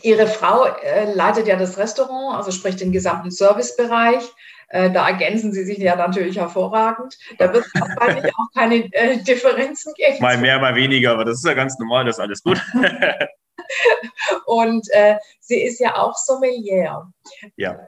Ihre 0.02 0.26
Frau 0.26 0.64
äh, 0.64 1.12
leitet 1.12 1.46
ja 1.46 1.56
das 1.56 1.78
Restaurant, 1.78 2.36
also 2.36 2.50
sprich 2.50 2.76
den 2.76 2.92
gesamten 2.92 3.30
Servicebereich. 3.30 4.24
Äh, 4.68 4.90
da 4.90 5.08
ergänzen 5.08 5.52
Sie 5.52 5.64
sich 5.64 5.78
ja 5.78 5.94
natürlich 5.94 6.38
hervorragend. 6.38 7.16
Da 7.38 7.52
wird 7.52 7.66
es 7.66 7.80
wahrscheinlich 7.80 8.32
auch 8.34 8.52
keine 8.52 8.92
äh, 8.92 9.18
Differenzen 9.18 9.94
geben. 9.94 10.18
Mal 10.20 10.38
mehr, 10.38 10.58
mal 10.58 10.74
weniger, 10.74 11.12
aber 11.12 11.24
das 11.24 11.38
ist 11.38 11.44
ja 11.44 11.54
ganz 11.54 11.78
normal, 11.78 12.04
das 12.04 12.16
ist 12.16 12.20
alles 12.20 12.42
gut. 12.42 12.60
Und 14.46 14.88
äh, 14.90 15.16
sie 15.40 15.62
ist 15.62 15.78
ja 15.78 15.96
auch 15.96 16.16
Sommelier. 16.16 17.08
Ja. 17.56 17.78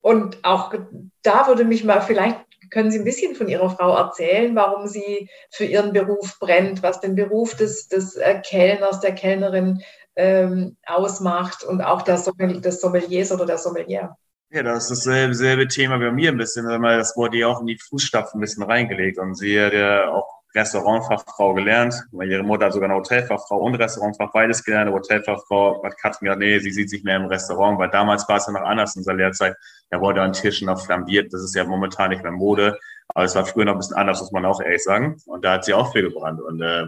Und 0.00 0.44
auch 0.44 0.74
da 1.22 1.46
würde 1.46 1.64
mich 1.64 1.84
mal 1.84 2.00
vielleicht, 2.00 2.40
können 2.70 2.90
Sie 2.90 2.98
ein 2.98 3.04
bisschen 3.04 3.36
von 3.36 3.48
Ihrer 3.48 3.70
Frau 3.70 3.96
erzählen, 3.96 4.54
warum 4.56 4.88
sie 4.88 5.30
für 5.50 5.64
ihren 5.64 5.92
Beruf 5.92 6.38
brennt, 6.40 6.82
was 6.82 7.00
den 7.00 7.14
Beruf 7.14 7.54
des, 7.56 7.88
des 7.88 8.16
äh, 8.16 8.40
Kellners, 8.44 9.00
der 9.00 9.14
Kellnerin 9.14 9.82
ähm, 10.16 10.76
ausmacht 10.86 11.64
und 11.64 11.80
auch 11.80 12.02
der 12.02 12.18
Sommelier, 12.18 13.32
oder 13.32 13.46
der 13.46 13.58
Sommelier. 13.58 14.16
Ja, 14.50 14.62
das 14.62 14.90
ist 14.90 15.06
dasselbe 15.06 15.34
selbe 15.34 15.68
Thema 15.68 15.98
wie 15.98 16.04
bei 16.04 16.12
mir 16.12 16.30
ein 16.30 16.36
bisschen, 16.36 16.64
weil 16.66 16.98
das 16.98 17.16
wurde 17.16 17.38
ja 17.38 17.48
auch 17.48 17.60
in 17.60 17.66
die 17.66 17.78
Fußstapfen 17.78 18.38
ein 18.38 18.40
bisschen 18.40 18.62
reingelegt 18.62 19.18
und 19.18 19.34
sie 19.34 19.60
hat 19.60 19.72
ja 19.72 20.10
auch 20.10 20.34
Restaurantfachfrau 20.54 21.54
gelernt. 21.54 21.94
Ihre 22.12 22.44
Mutter 22.44 22.66
hat 22.66 22.72
sogar 22.72 22.88
eine 22.88 22.98
Hotelfachfrau 22.98 23.58
und 23.58 23.74
Restaurantfach 23.74 24.30
beides 24.32 24.62
gelernt. 24.62 24.92
Hotelfachfrau 24.92 25.82
hat 25.82 25.98
Katrin 25.98 26.26
gesagt, 26.26 26.40
nee, 26.40 26.58
sie 26.60 26.70
sieht 26.70 26.90
sich 26.90 27.02
mehr 27.02 27.16
im 27.16 27.26
Restaurant, 27.26 27.78
weil 27.78 27.90
damals 27.90 28.28
war 28.28 28.36
es 28.36 28.46
ja 28.46 28.52
noch 28.52 28.62
anders 28.62 28.94
in 28.94 29.00
unserer 29.00 29.16
Lehrzeit. 29.16 29.56
Da 29.90 30.00
wurde 30.00 30.22
an 30.22 30.32
Tischen 30.32 30.66
noch 30.66 30.80
flambiert. 30.80 31.32
Das 31.32 31.42
ist 31.42 31.56
ja 31.56 31.64
momentan 31.64 32.10
nicht 32.10 32.22
mehr 32.22 32.30
Mode. 32.30 32.78
Aber 33.08 33.24
es 33.24 33.34
war 33.34 33.44
früher 33.44 33.64
noch 33.64 33.72
ein 33.72 33.78
bisschen 33.78 33.96
anders, 33.96 34.20
muss 34.20 34.30
man 34.30 34.44
auch 34.44 34.60
ehrlich 34.60 34.84
sagen. 34.84 35.16
Und 35.26 35.44
da 35.44 35.54
hat 35.54 35.64
sie 35.64 35.74
auch 35.74 35.92
viel 35.92 36.02
gebrannt. 36.02 36.40
Und 36.40 36.62
äh, 36.62 36.86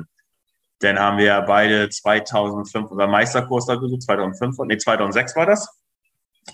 dann 0.81 0.99
haben 0.99 1.19
wir 1.19 1.41
beide 1.43 1.89
2005 1.89 2.91
unser 2.91 3.07
Meisterkurs 3.07 3.67
da 3.67 3.77
gesucht, 3.77 4.03
2005, 4.03 4.59
nee, 4.67 4.77
2006 4.77 5.37
war 5.37 5.47
das. 5.47 5.69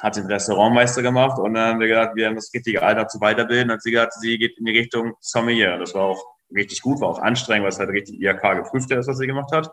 Hat 0.01 0.17
den 0.17 0.27
Restaurantmeister 0.27 1.03
gemacht 1.03 1.39
und 1.39 1.55
dann 1.55 1.75
haben 1.75 1.81
wir 1.81 1.89
gedacht, 1.89 2.11
wir 2.15 2.27
haben 2.27 2.37
das 2.37 2.51
richtige 2.55 2.83
Alter 2.83 3.09
zu 3.09 3.21
weiterbilden. 3.21 3.69
Dann 3.69 3.77
hat 3.77 3.83
sie 3.83 3.91
gesagt, 3.91 4.15
sie 4.15 4.39
geht 4.39 4.59
in 4.59 4.65
die 4.65 4.79
Richtung 4.79 5.15
Sommelier. 5.21 5.77
Das 5.79 5.95
war 5.95 6.03
auch 6.03 6.25
richtig 6.55 6.81
gut, 6.81 7.01
war 7.01 7.09
auch 7.09 7.19
anstrengend, 7.19 7.65
weil 7.65 7.73
es 7.73 7.79
halt 7.79 7.91
richtig 7.91 8.21
IHK 8.21 8.41
geprüft 8.57 8.91
ist, 8.91 9.07
was 9.07 9.19
sie 9.19 9.27
gemacht 9.27 9.53
hat. 9.53 9.71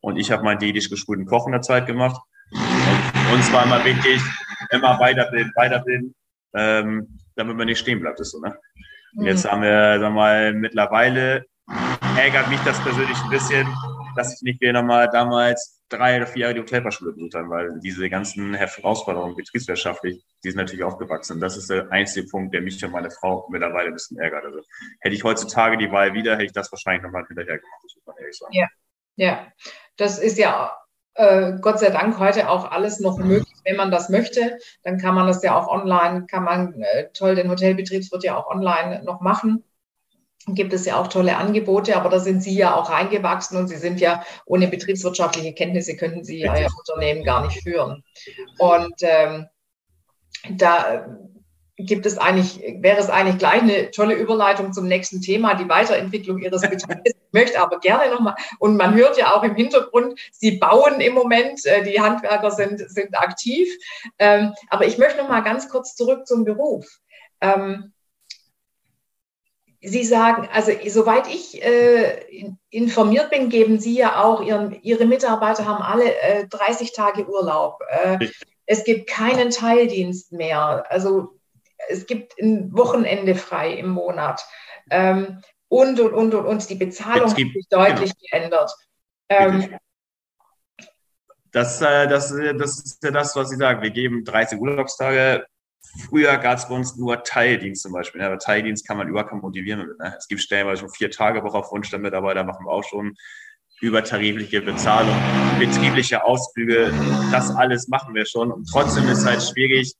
Und 0.00 0.18
ich 0.18 0.30
habe 0.30 0.42
meinen 0.42 0.58
diätisch 0.58 0.90
geschulten 0.90 1.24
Koch 1.24 1.46
in 1.46 1.52
der 1.52 1.62
Zeit 1.62 1.86
gemacht. 1.86 2.20
Und 2.50 3.34
uns 3.34 3.50
war 3.52 3.64
immer 3.64 3.82
wichtig, 3.84 4.20
immer 4.70 4.98
weiterbilden, 4.98 5.52
weiterbilden, 5.56 6.14
ähm, 6.54 7.20
damit 7.36 7.56
man 7.56 7.66
nicht 7.66 7.78
stehen 7.78 8.00
bleibt, 8.00 8.20
ist 8.20 8.32
so, 8.32 8.40
ne? 8.40 8.58
Und 9.16 9.24
jetzt 9.24 9.44
mhm. 9.44 9.50
haben 9.50 9.62
wir, 9.62 9.98
sagen 10.00 10.02
wir 10.02 10.10
mal, 10.10 10.52
mittlerweile 10.52 11.46
ärgert 12.16 12.48
mich 12.48 12.60
das 12.60 12.80
persönlich 12.82 13.16
ein 13.24 13.30
bisschen, 13.30 13.66
dass 14.14 14.34
ich 14.34 14.42
nicht 14.42 14.60
wieder 14.60 14.82
mal 14.82 15.08
damals 15.08 15.82
drei 15.88 16.16
oder 16.16 16.26
vier 16.26 16.42
Jahre 16.42 16.54
die 16.54 16.60
Hotelfachschule 16.60 17.12
besucht 17.12 17.34
habe, 17.34 17.48
weil 17.48 17.80
diese 17.80 18.08
ganzen 18.08 18.54
Herausforderungen 18.54 19.36
betriebswirtschaftlich, 19.36 20.24
die 20.42 20.50
sind 20.50 20.58
natürlich 20.58 20.84
aufgewachsen. 20.84 21.40
Das 21.40 21.56
ist 21.56 21.70
der 21.70 21.90
einzige 21.90 22.28
Punkt, 22.28 22.54
der 22.54 22.62
mich 22.62 22.82
und 22.84 22.92
meine 22.92 23.10
Frau 23.10 23.48
mittlerweile 23.50 23.88
ein 23.88 23.94
bisschen 23.94 24.18
ärgert. 24.18 24.44
Also 24.44 24.60
hätte 25.00 25.14
ich 25.14 25.24
heutzutage 25.24 25.76
die 25.76 25.90
Wahl 25.90 26.14
wieder, 26.14 26.34
hätte 26.34 26.44
ich 26.44 26.52
das 26.52 26.70
wahrscheinlich 26.70 27.02
nochmal 27.02 27.24
hinterher 27.26 27.58
gemacht, 27.58 27.82
muss 27.82 27.96
man 28.06 28.16
ehrlich 28.18 28.38
sagen. 28.38 28.52
Ja, 28.52 28.68
ja. 29.16 29.46
Das 29.96 30.18
ist 30.18 30.38
ja 30.38 30.76
äh, 31.14 31.54
Gott 31.60 31.80
sei 31.80 31.90
Dank 31.90 32.18
heute 32.18 32.48
auch 32.48 32.70
alles 32.70 33.00
noch 33.00 33.18
möglich, 33.18 33.54
wenn 33.64 33.76
man 33.76 33.90
das 33.90 34.08
möchte. 34.08 34.58
Dann 34.84 34.98
kann 34.98 35.14
man 35.14 35.26
das 35.26 35.42
ja 35.42 35.58
auch 35.58 35.68
online, 35.68 36.26
kann 36.26 36.44
man 36.44 36.80
äh, 36.80 37.08
toll 37.12 37.34
den 37.34 37.50
Hotelbetriebswirt 37.50 38.22
ja 38.22 38.36
auch 38.36 38.46
online 38.48 39.02
noch 39.04 39.20
machen 39.20 39.64
gibt 40.48 40.72
es 40.72 40.84
ja 40.84 41.00
auch 41.00 41.08
tolle 41.08 41.36
Angebote, 41.36 41.96
aber 41.96 42.08
da 42.10 42.18
sind 42.18 42.42
Sie 42.42 42.54
ja 42.54 42.74
auch 42.74 42.90
reingewachsen 42.90 43.56
und 43.56 43.68
Sie 43.68 43.76
sind 43.76 44.00
ja 44.00 44.22
ohne 44.44 44.68
betriebswirtschaftliche 44.68 45.54
Kenntnisse 45.54 45.96
könnten 45.96 46.24
Sie 46.24 46.40
Ihr 46.40 46.68
Unternehmen 46.78 47.24
gar 47.24 47.46
nicht 47.46 47.62
führen. 47.62 48.04
Und 48.58 48.94
ähm, 49.00 49.46
da 50.50 51.06
gibt 51.76 52.06
es 52.06 52.18
eigentlich, 52.18 52.60
wäre 52.80 53.00
es 53.00 53.10
eigentlich 53.10 53.38
gleich 53.38 53.62
eine 53.62 53.90
tolle 53.90 54.14
Überleitung 54.14 54.72
zum 54.72 54.86
nächsten 54.86 55.20
Thema, 55.20 55.54
die 55.54 55.68
Weiterentwicklung 55.68 56.38
Ihres 56.38 56.60
Betriebs. 56.70 57.00
Ich 57.04 57.32
möchte 57.32 57.60
aber 57.60 57.80
gerne 57.80 58.12
nochmal, 58.12 58.36
und 58.58 58.76
man 58.76 58.94
hört 58.94 59.18
ja 59.18 59.34
auch 59.34 59.42
im 59.42 59.56
Hintergrund, 59.56 60.18
Sie 60.30 60.58
bauen 60.58 61.00
im 61.00 61.14
Moment, 61.14 61.64
äh, 61.64 61.82
die 61.82 62.00
Handwerker 62.00 62.50
sind, 62.50 62.78
sind 62.90 63.18
aktiv. 63.18 63.68
Ähm, 64.18 64.52
aber 64.68 64.86
ich 64.86 64.98
möchte 64.98 65.18
nochmal 65.18 65.42
ganz 65.42 65.68
kurz 65.68 65.96
zurück 65.96 66.26
zum 66.26 66.44
Beruf. 66.44 66.86
Sie 69.86 70.04
sagen, 70.04 70.48
also 70.52 70.72
soweit 70.88 71.28
ich 71.28 71.62
äh, 71.62 72.54
informiert 72.70 73.30
bin, 73.30 73.50
geben 73.50 73.78
Sie 73.78 73.96
ja 73.96 74.22
auch, 74.22 74.42
Ihren, 74.42 74.80
Ihre 74.82 75.04
Mitarbeiter 75.04 75.66
haben 75.66 75.82
alle 75.82 76.14
äh, 76.22 76.46
30 76.48 76.92
Tage 76.92 77.28
Urlaub. 77.28 77.80
Äh, 77.88 78.28
es 78.66 78.84
gibt 78.84 79.08
keinen 79.08 79.50
Teildienst 79.50 80.32
mehr. 80.32 80.86
Also 80.88 81.38
es 81.88 82.06
gibt 82.06 82.38
ein 82.40 82.72
Wochenende 82.72 83.34
frei 83.34 83.74
im 83.74 83.90
Monat. 83.90 84.44
Ähm, 84.90 85.42
und, 85.68 86.00
und, 86.00 86.12
und, 86.12 86.34
und, 86.34 86.46
und. 86.46 86.70
Die 86.70 86.74
Bezahlung 86.76 87.34
gibt, 87.34 87.50
hat 87.50 87.54
sich 87.54 87.68
deutlich 87.68 88.12
genau. 88.14 88.28
geändert. 88.30 88.74
Ähm, 89.28 89.78
das, 91.52 91.80
äh, 91.82 92.08
das, 92.08 92.30
das 92.30 92.84
ist 92.84 93.02
ja 93.02 93.10
das, 93.10 93.36
was 93.36 93.50
Sie 93.50 93.56
sagen. 93.56 93.82
Wir 93.82 93.90
geben 93.90 94.24
30 94.24 94.58
Urlaubstage. 94.58 95.46
Früher 96.08 96.36
gab 96.38 96.58
es 96.58 96.68
bei 96.68 96.74
uns 96.74 96.96
nur 96.96 97.22
Teildienst 97.22 97.82
zum 97.82 97.92
Beispiel. 97.92 98.22
Aber 98.22 98.38
Teildienst 98.38 98.86
kann 98.86 98.96
man 98.96 99.08
überhaupt 99.08 99.32
motivieren. 99.32 99.86
Ne? 99.98 100.14
Es 100.18 100.28
gibt 100.28 100.40
stellenweise 100.40 100.80
schon 100.80 100.90
vier 100.90 101.10
Tage 101.10 101.42
Woche 101.42 101.58
auf 101.58 101.70
Wunsch 101.72 101.90
der 101.90 101.98
Mitarbeiter, 101.98 102.44
machen 102.44 102.66
wir 102.66 102.72
auch 102.72 102.84
schon 102.84 103.14
übertarifliche 103.80 104.62
Bezahlung, 104.62 105.14
betriebliche 105.58 106.24
Ausflüge, 106.24 106.92
das 107.30 107.54
alles 107.54 107.88
machen 107.88 108.14
wir 108.14 108.24
schon. 108.24 108.50
Und 108.50 108.68
trotzdem 108.70 109.06
ist 109.08 109.18
es 109.18 109.26
halt 109.26 109.42
schwierig, 109.42 109.92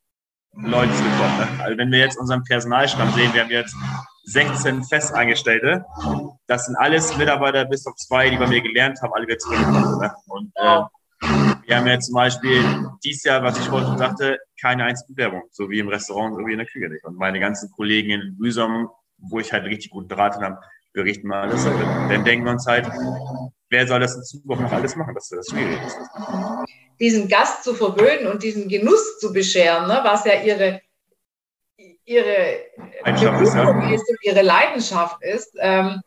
Leute 0.56 0.92
zu 0.92 1.02
bekommen. 1.02 1.38
Ne? 1.38 1.64
Also 1.64 1.78
wenn 1.78 1.90
wir 1.90 1.98
jetzt 1.98 2.18
unseren 2.18 2.44
Personalstamm 2.44 3.12
sehen, 3.12 3.34
wir 3.34 3.42
haben 3.42 3.50
jetzt 3.50 3.74
16 4.24 4.84
Festeingestellte. 4.84 5.84
Das 6.46 6.66
sind 6.66 6.76
alles 6.76 7.16
Mitarbeiter 7.16 7.64
bis 7.64 7.86
auf 7.86 7.96
zwei, 7.96 8.30
die 8.30 8.36
bei 8.36 8.46
mir 8.46 8.62
gelernt 8.62 9.00
haben, 9.02 9.12
alle 9.12 9.26
wieder 9.26 9.38
zurückgekommen. 9.38 10.00
Ne? 10.00 10.14
Und 10.26 10.52
äh, 10.54 10.80
wir 11.66 11.76
haben 11.76 11.86
jetzt 11.86 12.06
zum 12.06 12.14
Beispiel 12.14 12.62
dieses 13.04 13.24
Jahr, 13.24 13.42
was 13.42 13.58
ich 13.58 13.66
vorhin 13.66 13.88
schon 13.88 13.98
sagte, 13.98 14.38
keine 14.64 14.84
einzige 14.84 15.12
Bewerbung, 15.12 15.42
so 15.50 15.68
wie 15.68 15.78
im 15.78 15.88
Restaurant, 15.88 16.36
so 16.36 16.46
wie 16.46 16.52
in 16.52 16.58
der 16.58 16.66
Küche 16.66 16.88
nicht. 16.88 17.04
Und 17.04 17.18
meine 17.18 17.38
ganzen 17.38 17.70
Kollegen 17.70 18.10
in 18.12 18.38
Büsum, 18.38 18.88
wo 19.18 19.38
ich 19.38 19.52
halt 19.52 19.66
richtig 19.66 19.90
gut 19.90 20.08
beraten 20.08 20.42
habe, 20.42 20.58
berichten 20.94 21.28
mal 21.28 21.42
alles. 21.42 21.64
Dann 21.64 22.24
denken 22.24 22.46
wir 22.46 22.52
uns 22.52 22.66
halt, 22.66 22.86
wer 23.68 23.86
soll 23.86 24.00
das 24.00 24.16
in 24.16 24.22
Zukunft 24.22 24.62
noch 24.62 24.72
alles 24.72 24.96
machen, 24.96 25.14
dass 25.14 25.28
das 25.28 25.50
schwierig 25.50 25.78
ist. 25.86 25.98
Diesen 26.98 27.28
Gast 27.28 27.62
zu 27.62 27.74
verwöhnen 27.74 28.26
und 28.26 28.42
diesen 28.42 28.66
Genuss 28.66 29.18
zu 29.18 29.34
bescheren, 29.34 29.86
ne, 29.86 30.00
was 30.02 30.24
ja 30.24 30.40
ihre, 30.40 30.80
ihre 32.06 32.60
Berufung 33.04 33.92
ist 33.92 34.08
und 34.08 34.18
ihre 34.22 34.40
Leidenschaft 34.40 35.22
ist. 35.22 35.54
Ähm, 35.58 36.00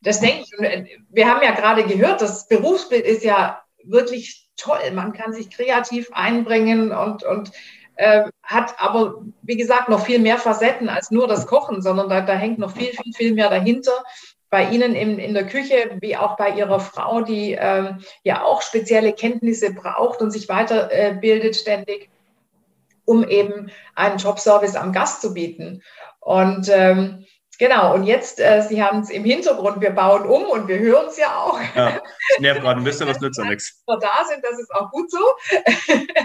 das 0.00 0.20
denke 0.20 0.42
ich. 0.42 1.00
Wir 1.10 1.28
haben 1.28 1.42
ja 1.42 1.50
gerade 1.50 1.84
gehört, 1.84 2.22
das 2.22 2.46
Berufsbild 2.46 3.04
ist 3.04 3.24
ja 3.24 3.64
wirklich 3.82 4.48
toll. 4.56 4.92
Man 4.92 5.12
kann 5.12 5.32
sich 5.32 5.50
kreativ 5.50 6.10
einbringen 6.12 6.92
und, 6.92 7.24
und 7.24 7.50
äh, 7.96 8.24
hat 8.42 8.74
aber, 8.78 9.22
wie 9.42 9.56
gesagt, 9.56 9.88
noch 9.88 10.04
viel 10.04 10.18
mehr 10.18 10.38
Facetten 10.38 10.88
als 10.88 11.10
nur 11.10 11.26
das 11.26 11.46
Kochen, 11.46 11.82
sondern 11.82 12.08
da, 12.08 12.20
da 12.20 12.34
hängt 12.34 12.58
noch 12.58 12.70
viel, 12.70 12.92
viel, 12.92 13.12
viel 13.14 13.34
mehr 13.34 13.50
dahinter 13.50 14.04
bei 14.50 14.70
Ihnen 14.70 14.94
in, 14.94 15.18
in 15.18 15.34
der 15.34 15.46
Küche, 15.46 15.96
wie 16.00 16.16
auch 16.16 16.36
bei 16.36 16.50
Ihrer 16.50 16.78
Frau, 16.78 17.20
die 17.20 17.52
ähm, 17.52 18.02
ja 18.22 18.42
auch 18.44 18.62
spezielle 18.62 19.12
Kenntnisse 19.12 19.74
braucht 19.74 20.20
und 20.20 20.30
sich 20.30 20.48
weiterbildet 20.48 21.56
äh, 21.56 21.58
ständig, 21.58 22.10
um 23.04 23.26
eben 23.26 23.70
einen 23.94 24.18
Jobservice 24.18 24.76
am 24.76 24.92
Gast 24.92 25.20
zu 25.20 25.34
bieten. 25.34 25.82
Und 26.20 26.68
ähm, 26.72 27.24
Genau, 27.58 27.94
und 27.94 28.04
jetzt, 28.04 28.38
äh, 28.40 28.62
Sie 28.62 28.82
haben 28.82 29.00
es 29.00 29.10
im 29.10 29.24
Hintergrund, 29.24 29.80
wir 29.80 29.90
bauen 29.90 30.26
um 30.26 30.44
und 30.44 30.68
wir 30.68 30.78
hören 30.78 31.06
es 31.08 31.16
ja 31.16 31.36
auch. 31.36 31.58
Ja, 31.74 32.00
nervt 32.38 32.60
gerade 32.60 32.80
ein 32.80 32.84
bisschen, 32.84 33.08
was 33.08 33.20
nützt 33.20 33.38
ja 33.38 33.44
nichts. 33.44 33.82
Wenn 33.86 33.96
wir 33.96 34.00
da 34.00 34.24
sind, 34.28 34.44
das 34.44 34.58
ist 34.58 34.70
auch 34.74 34.90
gut 34.90 35.10
so. 35.10 35.18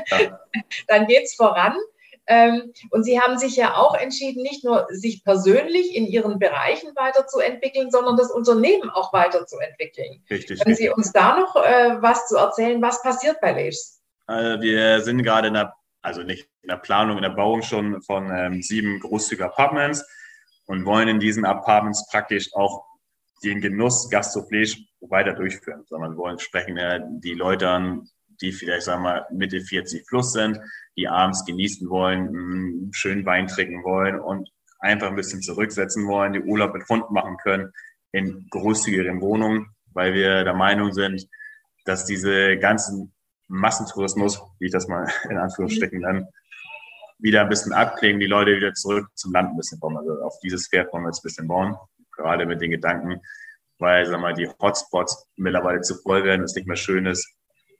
Ja. 0.09 0.39
Dann 0.87 1.07
geht 1.07 1.23
es 1.23 1.35
voran. 1.35 1.75
Ähm, 2.27 2.71
und 2.91 3.03
Sie 3.03 3.19
haben 3.19 3.37
sich 3.37 3.55
ja 3.55 3.75
auch 3.75 3.95
entschieden, 3.95 4.43
nicht 4.43 4.63
nur 4.63 4.87
sich 4.89 5.23
persönlich 5.23 5.95
in 5.95 6.05
Ihren 6.05 6.39
Bereichen 6.39 6.91
weiterzuentwickeln, 6.95 7.91
sondern 7.91 8.15
das 8.15 8.31
Unternehmen 8.31 8.89
auch 8.89 9.11
weiterzuentwickeln. 9.11 10.23
Richtig. 10.29 10.61
Können 10.61 10.75
Sie 10.75 10.89
uns 10.89 11.11
da 11.11 11.37
noch 11.37 11.55
äh, 11.55 12.01
was 12.01 12.27
zu 12.27 12.37
erzählen? 12.37 12.81
Was 12.81 13.01
passiert 13.01 13.41
bei 13.41 13.53
Leves? 13.53 14.01
Also 14.27 14.61
wir 14.61 15.01
sind 15.01 15.23
gerade 15.23 15.47
in 15.47 15.55
der, 15.55 15.73
also 16.01 16.23
nicht 16.23 16.47
in 16.61 16.69
der 16.69 16.77
Planung, 16.77 17.17
in 17.17 17.23
der 17.23 17.31
Bauung 17.31 17.63
schon 17.63 18.01
von 18.01 18.29
ähm, 18.31 18.61
sieben 18.61 18.99
großzügigen 18.99 19.49
Apartments 19.49 20.05
und 20.71 20.85
wollen 20.85 21.09
in 21.09 21.19
diesen 21.19 21.43
Apartments 21.43 22.07
praktisch 22.09 22.53
auch 22.53 22.85
den 23.43 23.59
Genuss 23.59 24.09
Gastrofleisch 24.09 24.81
weiter 25.01 25.33
durchführen, 25.33 25.83
sondern 25.89 26.15
wollen 26.15 26.39
sprechen 26.39 26.77
ja 26.77 26.97
die 26.97 27.33
Leute 27.33 27.67
an, 27.67 28.07
die 28.39 28.53
vielleicht, 28.53 28.83
sagen 28.83 29.03
wir 29.03 29.27
Mitte 29.31 29.59
40 29.59 30.07
plus 30.07 30.31
sind, 30.31 30.61
die 30.95 31.09
abends 31.09 31.43
genießen 31.43 31.89
wollen, 31.89 32.89
schönen 32.93 33.25
Wein 33.25 33.47
trinken 33.47 33.83
wollen 33.83 34.17
und 34.17 34.49
einfach 34.79 35.09
ein 35.09 35.17
bisschen 35.17 35.41
zurücksetzen 35.41 36.07
wollen, 36.07 36.31
die 36.31 36.41
Urlaub 36.41 36.73
mit 36.73 36.87
Hunden 36.87 37.13
machen 37.13 37.35
können 37.43 37.73
in 38.13 38.47
großzügigeren 38.49 39.19
Wohnungen, 39.19 39.67
weil 39.91 40.13
wir 40.13 40.45
der 40.45 40.53
Meinung 40.53 40.93
sind, 40.93 41.27
dass 41.83 42.05
diese 42.05 42.57
ganzen 42.57 43.13
Massentourismus, 43.49 44.41
wie 44.59 44.67
ich 44.67 44.71
das 44.71 44.87
mal 44.87 45.11
in 45.29 45.37
Anführungsstrichen 45.37 45.99
nenne, 45.99 46.29
wieder 47.21 47.41
ein 47.41 47.49
bisschen 47.49 47.73
abklingen, 47.73 48.19
die 48.19 48.27
Leute 48.27 48.55
wieder 48.55 48.73
zurück 48.73 49.07
zum 49.15 49.31
Land 49.31 49.51
ein 49.51 49.57
bisschen 49.57 49.79
kommen. 49.79 49.97
Also 49.97 50.21
auf 50.23 50.39
dieses 50.43 50.67
Pferd 50.67 50.91
wollen 50.91 51.03
wir 51.03 51.09
jetzt 51.09 51.19
ein 51.19 51.27
bisschen 51.27 51.47
bauen, 51.47 51.75
gerade 52.11 52.45
mit 52.45 52.61
den 52.61 52.71
Gedanken, 52.71 53.21
weil 53.77 54.05
sag 54.05 54.19
mal, 54.19 54.33
die 54.33 54.49
Hotspots 54.61 55.27
mittlerweile 55.35 55.81
zu 55.81 55.95
voll 55.95 56.23
werden, 56.23 56.43
es 56.43 56.55
nicht 56.55 56.67
mehr 56.67 56.77
schön 56.77 57.05
ist, 57.05 57.27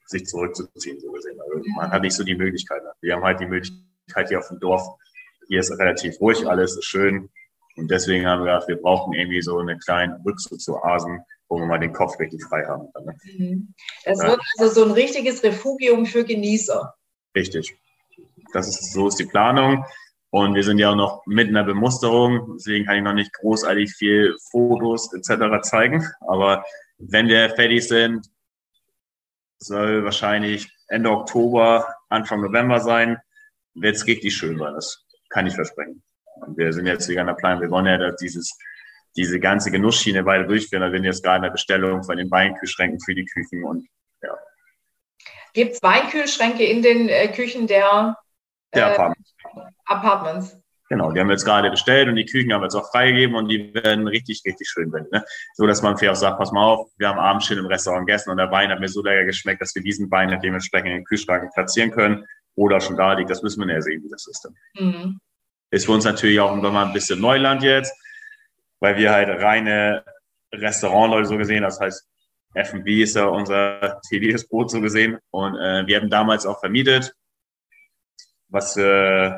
sich 0.05 0.25
zurückzuziehen, 0.25 0.99
so 0.99 1.11
gesehen. 1.11 1.39
Also 1.41 1.63
man 1.75 1.91
hat 1.91 2.01
nicht 2.01 2.15
so 2.15 2.23
die 2.23 2.35
Möglichkeit. 2.35 2.81
Wir 3.01 3.15
haben 3.15 3.23
halt 3.23 3.39
die 3.39 3.47
Möglichkeit 3.47 4.29
hier 4.29 4.39
auf 4.39 4.47
dem 4.47 4.59
Dorf. 4.59 4.83
Hier 5.47 5.59
ist 5.59 5.71
relativ 5.71 6.19
ruhig, 6.21 6.47
alles 6.47 6.77
ist 6.77 6.85
schön. 6.85 7.29
Und 7.77 7.89
deswegen 7.89 8.25
haben 8.25 8.41
wir 8.41 8.53
gedacht, 8.53 8.67
wir 8.67 8.77
brauchen 8.77 9.13
irgendwie 9.13 9.41
so 9.41 9.57
eine 9.57 9.77
kleine 9.77 10.19
Rückzugsoasen, 10.25 11.21
wo 11.47 11.57
wir 11.57 11.65
mal 11.65 11.79
den 11.79 11.93
Kopf 11.93 12.19
richtig 12.19 12.43
frei 12.43 12.65
haben. 12.65 12.89
Ne? 13.03 13.15
Mhm. 13.37 13.73
Das 14.03 14.19
wird 14.19 14.39
also 14.59 14.81
so 14.81 14.85
ein 14.85 14.91
richtiges 14.91 15.43
Refugium 15.43 16.05
für 16.05 16.23
Genießer. 16.23 16.93
Richtig. 17.35 17.77
Das 18.53 18.67
ist, 18.67 18.93
so 18.93 19.07
ist 19.07 19.19
die 19.19 19.25
Planung. 19.25 19.85
Und 20.31 20.55
wir 20.55 20.63
sind 20.63 20.77
ja 20.77 20.91
auch 20.91 20.95
noch 20.95 21.25
mitten 21.25 21.49
in 21.49 21.55
der 21.55 21.63
Bemusterung, 21.63 22.53
deswegen 22.55 22.85
kann 22.85 22.95
ich 22.95 23.03
noch 23.03 23.13
nicht 23.13 23.33
großartig 23.33 23.93
viel 23.93 24.35
Fotos 24.49 25.13
etc. 25.13 25.61
zeigen. 25.61 26.09
Aber 26.21 26.63
wenn 26.97 27.27
wir 27.27 27.49
fertig 27.49 27.85
sind, 27.85 28.25
soll 29.57 30.05
wahrscheinlich 30.05 30.69
Ende 30.87 31.09
Oktober, 31.11 31.95
Anfang 32.09 32.41
November 32.41 32.79
sein. 32.79 33.17
Wird 33.73 33.95
es 33.95 34.07
richtig 34.07 34.35
schön 34.35 34.57
sein, 34.57 34.73
das 34.73 35.05
kann 35.29 35.47
ich 35.47 35.53
versprechen. 35.53 36.01
Und 36.35 36.57
wir 36.57 36.71
sind 36.73 36.87
jetzt 36.87 37.07
wieder 37.09 37.21
an 37.21 37.27
der 37.27 37.33
Plan, 37.33 37.61
wir 37.61 37.69
wollen 37.69 37.85
ja 37.85 38.11
dieses, 38.11 38.57
diese 39.15 39.39
ganze 39.39 39.69
Genussschiene 39.69 40.25
weiter 40.25 40.45
durchführen. 40.45 40.81
Da 40.81 40.91
sind 40.91 41.03
jetzt 41.03 41.23
gerade 41.23 41.37
in 41.37 41.43
der 41.43 41.49
Bestellung 41.51 42.03
von 42.03 42.17
den 42.17 42.31
Weinkühlschränken 42.31 42.99
für 42.99 43.15
die 43.15 43.25
Küchen 43.25 43.63
und 43.63 43.87
ja. 44.23 44.33
Gibt 45.53 45.73
es 45.73 45.83
Weinkühlschränke 45.83 46.63
in 46.63 46.81
den 46.81 47.09
äh, 47.09 47.27
Küchen 47.27 47.67
der, 47.67 48.17
der 48.73 48.87
äh, 48.87 48.93
Apartments? 48.93 49.35
Apartments? 49.85 50.57
Genau, 50.89 51.09
die 51.13 51.21
haben 51.21 51.27
wir 51.27 51.35
jetzt 51.35 51.45
gerade 51.45 51.71
bestellt 51.71 52.09
und 52.09 52.17
die 52.17 52.25
Küchen 52.25 52.51
haben 52.51 52.59
wir 52.59 52.65
jetzt 52.65 52.75
auch 52.75 52.91
freigegeben 52.91 53.35
und 53.35 53.47
die 53.47 53.73
werden 53.73 54.09
richtig, 54.09 54.41
richtig 54.45 54.67
schön 54.67 54.91
werden. 54.91 55.07
Ne? 55.09 55.23
So, 55.53 55.65
dass 55.65 55.81
man 55.81 55.97
vielleicht 55.97 56.17
auch 56.17 56.19
sagt, 56.19 56.37
pass 56.37 56.51
mal 56.51 56.65
auf, 56.65 56.89
wir 56.97 57.07
haben 57.07 57.17
abends 57.17 57.45
schön 57.45 57.57
im 57.57 57.65
Restaurant 57.65 58.05
gegessen 58.05 58.29
und 58.29 58.35
der 58.35 58.51
Wein 58.51 58.69
hat 58.71 58.81
mir 58.81 58.89
so 58.89 59.01
lecker 59.01 59.23
geschmeckt, 59.23 59.61
dass 59.61 59.73
wir 59.73 59.81
diesen 59.81 60.11
Wein 60.11 60.37
dementsprechend 60.41 60.89
in 60.89 60.95
den 60.95 61.05
Kühlschrank 61.05 61.49
platzieren 61.53 61.91
können 61.91 62.25
oder 62.55 62.81
schon 62.81 62.97
da 62.97 63.13
liegt. 63.13 63.29
Das 63.29 63.41
müssen 63.41 63.65
wir 63.65 63.73
ja 63.73 63.81
sehen, 63.81 64.03
wie 64.03 64.09
das 64.09 64.27
ist. 64.27 64.49
Mhm. 64.77 65.21
Ist 65.69 65.85
für 65.85 65.93
uns 65.93 66.03
natürlich 66.03 66.41
auch 66.41 66.51
immer 66.51 66.85
ein 66.85 66.91
bisschen 66.91 67.21
Neuland 67.21 67.63
jetzt, 67.63 67.95
weil 68.81 68.97
wir 68.97 69.13
halt 69.13 69.29
reine 69.41 70.03
Restaurantleute 70.53 71.27
so 71.29 71.37
gesehen, 71.37 71.63
das 71.63 71.79
heißt, 71.79 72.05
F&B 72.53 73.01
ist 73.01 73.15
ja 73.15 73.27
unser 73.27 74.01
tägliches 74.09 74.45
Brot 74.45 74.69
so 74.69 74.81
gesehen 74.81 75.19
und 75.29 75.55
äh, 75.55 75.87
wir 75.87 76.01
haben 76.01 76.09
damals 76.09 76.45
auch 76.45 76.59
vermietet, 76.59 77.15
was 78.51 78.77
äh, 78.77 79.31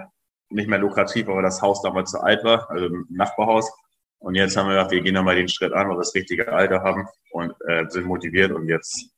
nicht 0.50 0.67
mehr 0.67 0.79
lukrativ, 0.79 1.29
aber 1.29 1.41
das 1.41 1.62
Haus 1.62 1.82
damals 1.82 2.12
zu 2.12 2.20
alt 2.20 2.43
war, 2.43 2.70
also 2.70 2.86
ein 2.86 3.05
Nachbarhaus. 3.10 3.72
Und 4.20 4.36
jetzt 4.36 4.55
haben 4.55 4.67
wir 4.67 4.75
gedacht, 4.75 4.91
wir 4.91 5.01
gehen 5.01 5.15
nochmal 5.15 5.36
den 5.36 5.50
Schritt 5.50 5.74
an, 5.74 5.89
weil 5.89 5.96
wir 5.96 6.00
das 6.00 6.15
richtige 6.15 6.51
Alter 6.51 6.82
haben 6.82 7.08
und 7.32 7.53
äh, 7.67 7.86
sind 7.89 8.05
motiviert. 8.05 8.51
Und 8.51 8.70
jetzt 8.70 9.10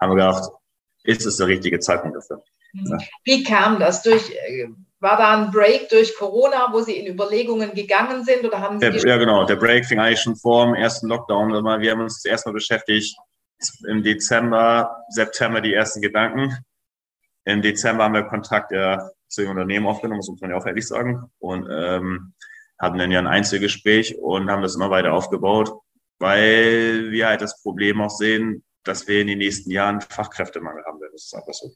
haben 0.00 0.10
wir 0.10 0.16
gedacht, 0.16 0.50
ist 1.02 1.26
es 1.26 1.36
der 1.36 1.48
richtige 1.48 1.78
Zeitpunkt 1.80 2.16
dafür. 2.16 2.42
Ja. 2.72 2.98
Wie 3.24 3.42
kam 3.42 3.80
das? 3.80 4.02
Durch, 4.02 4.30
äh, 4.30 4.68
war 5.00 5.16
da 5.16 5.36
ein 5.36 5.50
Break 5.50 5.88
durch 5.88 6.14
Corona, 6.16 6.68
wo 6.72 6.80
Sie 6.80 6.96
in 6.96 7.12
Überlegungen 7.12 7.74
gegangen 7.74 8.24
sind? 8.24 8.44
Oder 8.44 8.60
haben 8.60 8.78
Sie 8.78 8.88
der, 8.88 9.00
ja, 9.00 9.16
genau. 9.16 9.44
Der 9.44 9.56
Break 9.56 9.84
fing 9.84 9.98
eigentlich 9.98 10.20
schon 10.20 10.36
vor 10.36 10.64
dem 10.64 10.74
ersten 10.74 11.08
Lockdown. 11.08 11.52
Wir 11.80 11.90
haben 11.90 12.00
uns 12.00 12.24
erstmal 12.24 12.54
beschäftigt, 12.54 13.16
im 13.88 14.02
Dezember, 14.02 15.04
September 15.08 15.60
die 15.60 15.74
ersten 15.74 16.00
Gedanken. 16.00 16.56
Im 17.44 17.62
Dezember 17.62 18.04
haben 18.04 18.14
wir 18.14 18.24
Kontakt 18.24 18.72
ja, 18.72 19.10
zu 19.28 19.42
den 19.42 19.50
Unternehmen 19.50 19.86
aufgenommen, 19.86 20.20
das 20.20 20.28
muss 20.28 20.40
man 20.40 20.50
ja 20.50 20.56
auch 20.56 20.66
ehrlich 20.66 20.86
sagen. 20.86 21.30
Und 21.38 21.68
ähm, 21.70 22.34
hatten 22.78 22.98
dann 22.98 23.10
ja 23.10 23.18
ein 23.18 23.26
Einzelgespräch 23.26 24.18
und 24.18 24.50
haben 24.50 24.62
das 24.62 24.76
immer 24.76 24.90
weiter 24.90 25.12
aufgebaut, 25.12 25.72
weil 26.18 27.10
wir 27.10 27.28
halt 27.28 27.40
das 27.40 27.62
Problem 27.62 28.00
auch 28.00 28.10
sehen, 28.10 28.64
dass 28.84 29.08
wir 29.08 29.20
in 29.20 29.26
den 29.26 29.38
nächsten 29.38 29.70
Jahren 29.70 30.00
Fachkräftemangel 30.00 30.84
haben 30.84 31.00
werden. 31.00 31.12
Das 31.12 31.24
ist 31.24 31.34
einfach 31.34 31.54
so. 31.54 31.72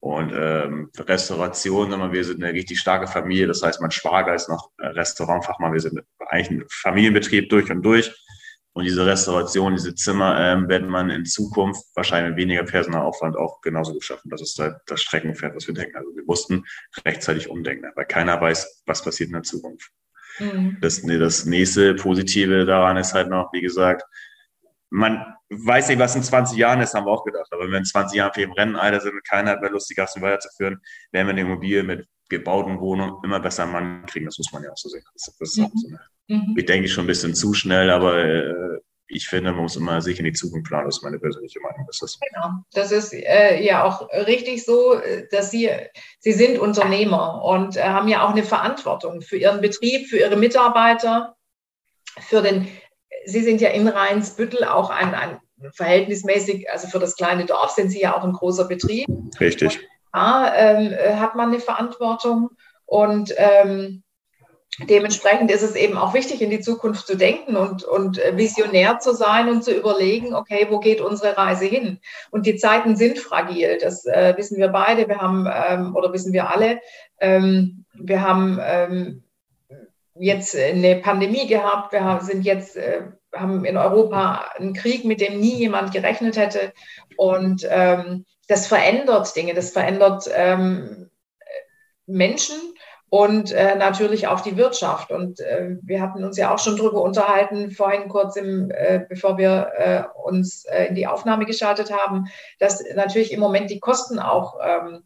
Und 0.00 0.32
ähm, 0.34 0.90
Restauration, 0.98 2.12
wir 2.12 2.24
sind 2.24 2.42
eine 2.42 2.52
richtig 2.52 2.80
starke 2.80 3.06
Familie. 3.06 3.46
Das 3.46 3.62
heißt, 3.62 3.80
mein 3.80 3.92
Schwager 3.92 4.34
ist 4.34 4.48
noch 4.48 4.72
Restaurantfachmann. 4.78 5.72
Wir 5.72 5.80
sind 5.80 6.00
eigentlich 6.18 6.50
ein 6.50 6.64
Familienbetrieb 6.68 7.48
durch 7.48 7.70
und 7.70 7.82
durch. 7.82 8.12
Und 8.74 8.84
diese 8.84 9.04
Restauration, 9.04 9.74
diese 9.74 9.94
Zimmer 9.94 10.40
ähm, 10.40 10.68
werden 10.68 10.88
man 10.88 11.10
in 11.10 11.26
Zukunft 11.26 11.84
wahrscheinlich 11.94 12.30
mit 12.30 12.38
weniger 12.38 12.64
Personalaufwand 12.64 13.36
auch 13.36 13.60
genauso 13.60 13.94
geschaffen. 13.94 14.30
Das 14.30 14.40
ist 14.40 14.58
halt 14.58 14.76
das 14.86 15.02
Streckenpferd, 15.02 15.54
was 15.54 15.66
wir 15.66 15.74
denken. 15.74 15.96
Also 15.96 16.14
wir 16.16 16.24
mussten 16.24 16.64
rechtzeitig 17.04 17.50
umdenken, 17.50 17.90
weil 17.94 18.06
keiner 18.06 18.40
weiß, 18.40 18.82
was 18.86 19.04
passiert 19.04 19.28
in 19.28 19.34
der 19.34 19.42
Zukunft. 19.42 19.90
Mhm. 20.38 20.78
Das, 20.80 21.02
das 21.02 21.44
nächste 21.44 21.94
Positive 21.94 22.64
daran 22.64 22.96
ist 22.96 23.12
halt 23.12 23.28
noch, 23.28 23.52
wie 23.52 23.60
gesagt, 23.60 24.04
man 24.88 25.24
weiß 25.50 25.88
nicht, 25.88 25.98
was 25.98 26.16
in 26.16 26.22
20 26.22 26.56
Jahren 26.58 26.80
ist, 26.80 26.94
haben 26.94 27.06
wir 27.06 27.12
auch 27.12 27.24
gedacht. 27.24 27.48
Aber 27.50 27.64
wenn 27.64 27.70
wir 27.70 27.78
in 27.78 27.84
20 27.84 28.16
Jahren 28.16 28.32
für 28.32 28.42
im 28.42 28.52
Rennenalter 28.52 29.00
sind 29.00 29.14
und 29.14 29.24
keiner 29.26 29.52
hat 29.52 29.60
mehr 29.60 29.70
Lust, 29.70 29.88
die 29.90 29.94
Gassen 29.94 30.22
weiterzuführen, 30.22 30.80
werden 31.12 31.26
wir 31.26 31.32
eine 31.32 31.40
Immobilie 31.42 31.82
mit 31.82 32.06
gebauten 32.32 32.80
Wohnungen 32.80 33.14
immer 33.22 33.38
besser 33.38 33.64
an 33.64 33.72
Mann 33.72 34.06
kriegen. 34.06 34.26
Das 34.26 34.38
muss 34.38 34.52
man 34.52 34.64
ja 34.64 34.72
auch 34.72 34.76
so 34.76 34.88
sehen. 34.88 35.04
Das, 35.12 35.36
das 35.38 35.56
mhm. 35.56 35.70
so 35.74 35.88
mhm. 36.28 36.54
Ich 36.56 36.66
denke 36.66 36.88
schon 36.88 37.04
ein 37.04 37.08
bisschen 37.08 37.34
zu 37.34 37.54
schnell, 37.54 37.90
aber 37.90 38.18
äh, 38.18 38.78
ich 39.06 39.28
finde, 39.28 39.52
man 39.52 39.62
muss 39.62 39.76
immer 39.76 40.00
sich 40.00 40.18
in 40.18 40.24
die 40.24 40.32
Zukunft 40.32 40.68
planen. 40.68 40.86
Das 40.86 40.96
ist 40.96 41.02
meine 41.02 41.18
persönliche 41.18 41.60
Meinung. 41.60 41.84
Das 41.86 42.00
ist 42.02 42.18
genau. 42.20 42.50
Das 42.72 42.90
ist 42.90 43.12
äh, 43.12 43.62
ja 43.62 43.84
auch 43.84 44.08
richtig 44.26 44.64
so, 44.64 45.00
dass 45.30 45.50
Sie, 45.50 45.70
Sie 46.18 46.32
sind 46.32 46.58
Unternehmer 46.58 47.44
und 47.44 47.76
äh, 47.76 47.82
haben 47.82 48.08
ja 48.08 48.26
auch 48.26 48.30
eine 48.30 48.42
Verantwortung 48.42 49.20
für 49.20 49.36
Ihren 49.36 49.60
Betrieb, 49.60 50.08
für 50.08 50.18
Ihre 50.18 50.36
Mitarbeiter, 50.36 51.36
für 52.18 52.42
den, 52.42 52.66
Sie 53.26 53.42
sind 53.42 53.60
ja 53.60 53.68
in 53.68 53.86
Rheinsbüttel 53.86 54.64
auch 54.64 54.90
ein, 54.90 55.14
ein 55.14 55.40
verhältnismäßig, 55.72 56.70
also 56.70 56.88
für 56.88 56.98
das 56.98 57.14
kleine 57.14 57.44
Dorf 57.44 57.70
sind 57.70 57.90
Sie 57.90 58.00
ja 58.00 58.16
auch 58.16 58.24
ein 58.24 58.32
großer 58.32 58.66
Betrieb. 58.66 59.06
Richtig. 59.38 59.78
Und 59.78 59.91
da 60.12 60.54
ähm, 60.54 60.92
äh, 60.92 61.14
hat 61.14 61.34
man 61.34 61.48
eine 61.48 61.60
Verantwortung 61.60 62.50
und 62.86 63.34
ähm, 63.36 64.02
dementsprechend 64.88 65.50
ist 65.50 65.62
es 65.62 65.74
eben 65.74 65.96
auch 65.96 66.14
wichtig, 66.14 66.40
in 66.40 66.50
die 66.50 66.60
Zukunft 66.60 67.06
zu 67.06 67.16
denken 67.16 67.56
und, 67.56 67.84
und 67.84 68.18
äh, 68.18 68.36
visionär 68.36 68.98
zu 68.98 69.14
sein 69.14 69.48
und 69.48 69.62
zu 69.62 69.72
überlegen, 69.72 70.34
okay, 70.34 70.66
wo 70.70 70.78
geht 70.78 71.00
unsere 71.00 71.36
Reise 71.36 71.66
hin? 71.66 71.98
Und 72.30 72.46
die 72.46 72.56
Zeiten 72.56 72.96
sind 72.96 73.18
fragil, 73.18 73.78
das 73.80 74.06
äh, 74.06 74.34
wissen 74.36 74.58
wir 74.58 74.68
beide, 74.68 75.08
wir 75.08 75.18
haben, 75.18 75.46
ähm, 75.52 75.96
oder 75.96 76.12
wissen 76.12 76.32
wir 76.32 76.50
alle, 76.50 76.80
ähm, 77.20 77.84
wir 77.94 78.22
haben 78.22 78.58
ähm, 78.62 79.24
jetzt 80.14 80.56
eine 80.56 80.96
Pandemie 80.96 81.46
gehabt, 81.46 81.92
wir 81.92 82.04
haben, 82.04 82.24
sind 82.24 82.44
jetzt, 82.44 82.76
äh, 82.76 83.02
haben 83.34 83.64
in 83.64 83.76
Europa 83.76 84.50
einen 84.56 84.74
Krieg, 84.74 85.04
mit 85.04 85.20
dem 85.20 85.40
nie 85.40 85.56
jemand 85.56 85.92
gerechnet 85.92 86.36
hätte. 86.36 86.72
Und 87.16 87.66
ähm, 87.70 88.24
das 88.52 88.66
verändert 88.66 89.34
Dinge, 89.34 89.54
das 89.54 89.70
verändert 89.70 90.28
ähm, 90.34 91.10
Menschen 92.06 92.56
und 93.08 93.50
äh, 93.50 93.76
natürlich 93.76 94.26
auch 94.26 94.40
die 94.40 94.58
Wirtschaft. 94.58 95.10
Und 95.10 95.40
äh, 95.40 95.76
wir 95.82 96.02
hatten 96.02 96.22
uns 96.22 96.36
ja 96.36 96.52
auch 96.52 96.58
schon 96.58 96.76
darüber 96.76 97.00
unterhalten, 97.00 97.70
vorhin 97.70 98.08
kurz, 98.08 98.36
im, 98.36 98.70
äh, 98.70 99.06
bevor 99.08 99.38
wir 99.38 99.72
äh, 99.76 100.02
uns 100.22 100.64
äh, 100.66 100.84
in 100.86 100.94
die 100.94 101.06
Aufnahme 101.06 101.46
geschaltet 101.46 101.90
haben, 101.90 102.26
dass 102.58 102.84
natürlich 102.94 103.32
im 103.32 103.40
Moment 103.40 103.70
die 103.70 103.80
Kosten 103.80 104.18
auch 104.18 104.58
ähm, 104.62 105.02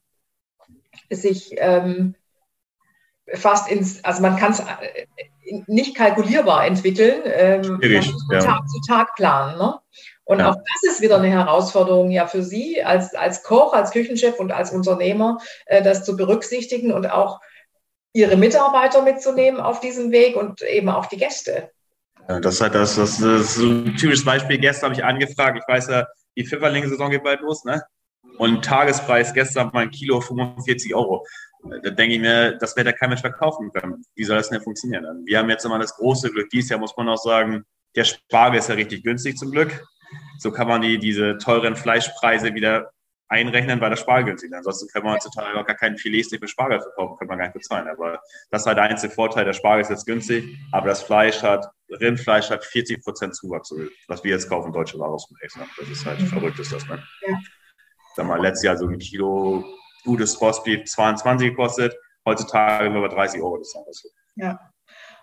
sich 1.09 1.55
ähm, 1.59 2.17
fast 3.33 3.71
ins, 3.71 4.03
also 4.05 4.23
man 4.23 4.37
kann 4.37 4.53
es 4.53 4.61
äh, 4.61 5.07
nicht 5.69 5.97
kalkulierbar 5.97 6.67
entwickeln, 6.67 7.23
ähm, 7.27 7.79
Schwierig, 7.81 8.13
ja. 8.33 8.41
Tag 8.41 8.69
zu 8.69 8.81
Tag 8.89 9.15
planen. 9.15 9.57
Ne? 9.57 9.79
Und 10.27 10.43
auch 10.43 10.57
das 10.57 10.93
ist 10.93 11.01
wieder 11.01 11.19
eine 11.19 11.31
Herausforderung 11.31 12.11
ja 12.11 12.27
für 12.27 12.43
Sie 12.43 12.83
als, 12.83 13.15
als 13.15 13.45
Koch, 13.45 13.73
als 13.73 13.93
Küchenchef 13.93 14.41
und 14.41 14.51
als 14.51 14.73
Unternehmer, 14.73 15.39
äh, 15.67 15.83
das 15.83 16.05
zu 16.05 16.17
berücksichtigen 16.17 16.93
und 16.93 17.07
auch 17.07 17.41
Ihre 18.13 18.37
Mitarbeiter 18.37 19.03
mitzunehmen 19.03 19.61
auf 19.61 19.79
diesem 19.79 20.11
Weg 20.11 20.37
und 20.37 20.63
eben 20.63 20.89
auch 20.89 21.07
die 21.07 21.17
Gäste. 21.17 21.71
Ja, 22.29 22.41
das, 22.41 22.61
hat 22.61 22.75
das, 22.75 22.97
das, 22.97 23.19
das 23.19 23.57
ist 23.57 23.59
ein 23.59 23.97
typisches 23.97 24.25
Beispiel. 24.25 24.59
Gestern 24.59 24.91
habe 24.91 25.01
ich 25.01 25.05
angefragt, 25.05 25.59
ich 25.63 25.73
weiß 25.73 25.89
ja, 25.89 26.07
die 26.37 26.45
Pfifferling-Saison 26.45 27.11
geht 27.11 27.23
bald 27.23 27.41
los, 27.43 27.65
ne? 27.65 27.83
Und 28.39 28.65
Tagespreis 28.65 29.33
gestern 29.33 29.71
mal 29.73 29.85
ein 29.85 29.91
Kilo 29.91 30.21
45 30.21 30.93
Euro. 30.95 31.25
Da 31.83 31.91
denke 31.91 32.17
ich 32.17 32.21
mir, 32.21 32.59
das 32.59 32.77
wird 32.77 32.87
ja 32.87 32.93
kein 32.93 33.11
Mensch 33.11 33.21
verkaufen 33.21 33.71
können. 33.73 34.05
Wie 34.17 34.25
soll 34.25 34.37
das 34.37 34.51
denn 34.51 34.61
funktionieren? 34.61 35.23
Wir 35.25 35.39
haben 35.39 35.49
jetzt 35.51 35.65
immer 35.65 35.79
das 35.79 35.95
große 35.95 36.31
Glück. 36.31 36.51
Dieses 36.51 36.71
Jahr 36.71 36.81
muss 36.81 36.97
man 36.97 37.09
auch 37.09 37.17
sagen, 37.17 37.65
der 37.95 38.05
Spargel 38.05 38.59
ist 38.59 38.69
ja 38.69 38.75
richtig 38.75 39.05
günstig 39.05 39.37
zum 39.37 39.53
Glück. 39.53 39.87
So 40.39 40.53
kann 40.53 40.69
man 40.69 40.83
die, 40.83 40.99
diese 40.99 41.39
teuren 41.39 41.77
Fleischpreise 41.77 42.55
wieder 42.55 42.91
einrechnen, 43.29 43.81
weil 43.81 43.91
das 43.91 44.01
Spargel 44.01 44.27
günstig 44.27 44.51
ist. 44.51 44.57
Ansonsten 44.57 44.89
können 44.89 45.07
wir 45.07 45.13
heutzutage 45.13 45.53
gar 45.53 45.75
keinen 45.75 45.99
Filetsteak 45.99 46.41
mit 46.41 46.51
Spargel 46.51 46.81
verkaufen, 46.81 47.17
können 47.19 47.31
wir 47.31 47.37
gar 47.37 47.45
nicht 47.47 47.55
bezahlen. 47.55 47.89
Aber 47.89 48.21
das 48.51 48.63
ist 48.63 48.67
halt 48.67 48.79
der 48.79 48.85
einzige 48.85 49.13
Vorteil, 49.13 49.45
der 49.45 49.53
Spargel 49.53 49.83
ist 49.83 49.91
jetzt 49.91 50.07
günstig, 50.07 50.45
aber 50.73 50.89
das 50.89 51.03
Fleisch 51.03 51.43
hat, 51.43 51.69
Rindfleisch 51.89 52.51
hat 52.51 52.65
40 52.65 53.03
Prozent 53.03 53.35
Zuwachs, 53.35 53.75
was 54.09 54.23
wir 54.23 54.33
jetzt 54.33 54.49
kaufen, 54.49 54.73
deutsche 54.73 54.99
Ware 54.99 55.11
aus 55.11 55.29
dem 55.29 55.37
Exxon. 55.41 55.65
Das 55.79 55.89
ist 55.89 56.07
halt 56.07 56.21
verrückt, 56.23 56.59
ist 56.59 56.73
das, 56.73 56.87
ne? 56.87 57.03
Ja. 57.27 57.39
Sag 58.15 58.27
mal, 58.27 58.41
letztes 58.41 58.65
Jahr 58.65 58.77
so 58.77 58.87
ein 58.87 58.99
Kilo 58.99 59.65
gutes 60.05 60.41
Rostbeef 60.41 60.85
22 60.85 61.51
gekostet, 61.51 61.97
heutzutage 62.25 62.89
über 62.89 63.09
30 63.09 63.41
Euro, 63.41 63.59
das 63.59 63.75
ist 63.91 64.03
so. 64.03 64.09
Ja. 64.37 64.59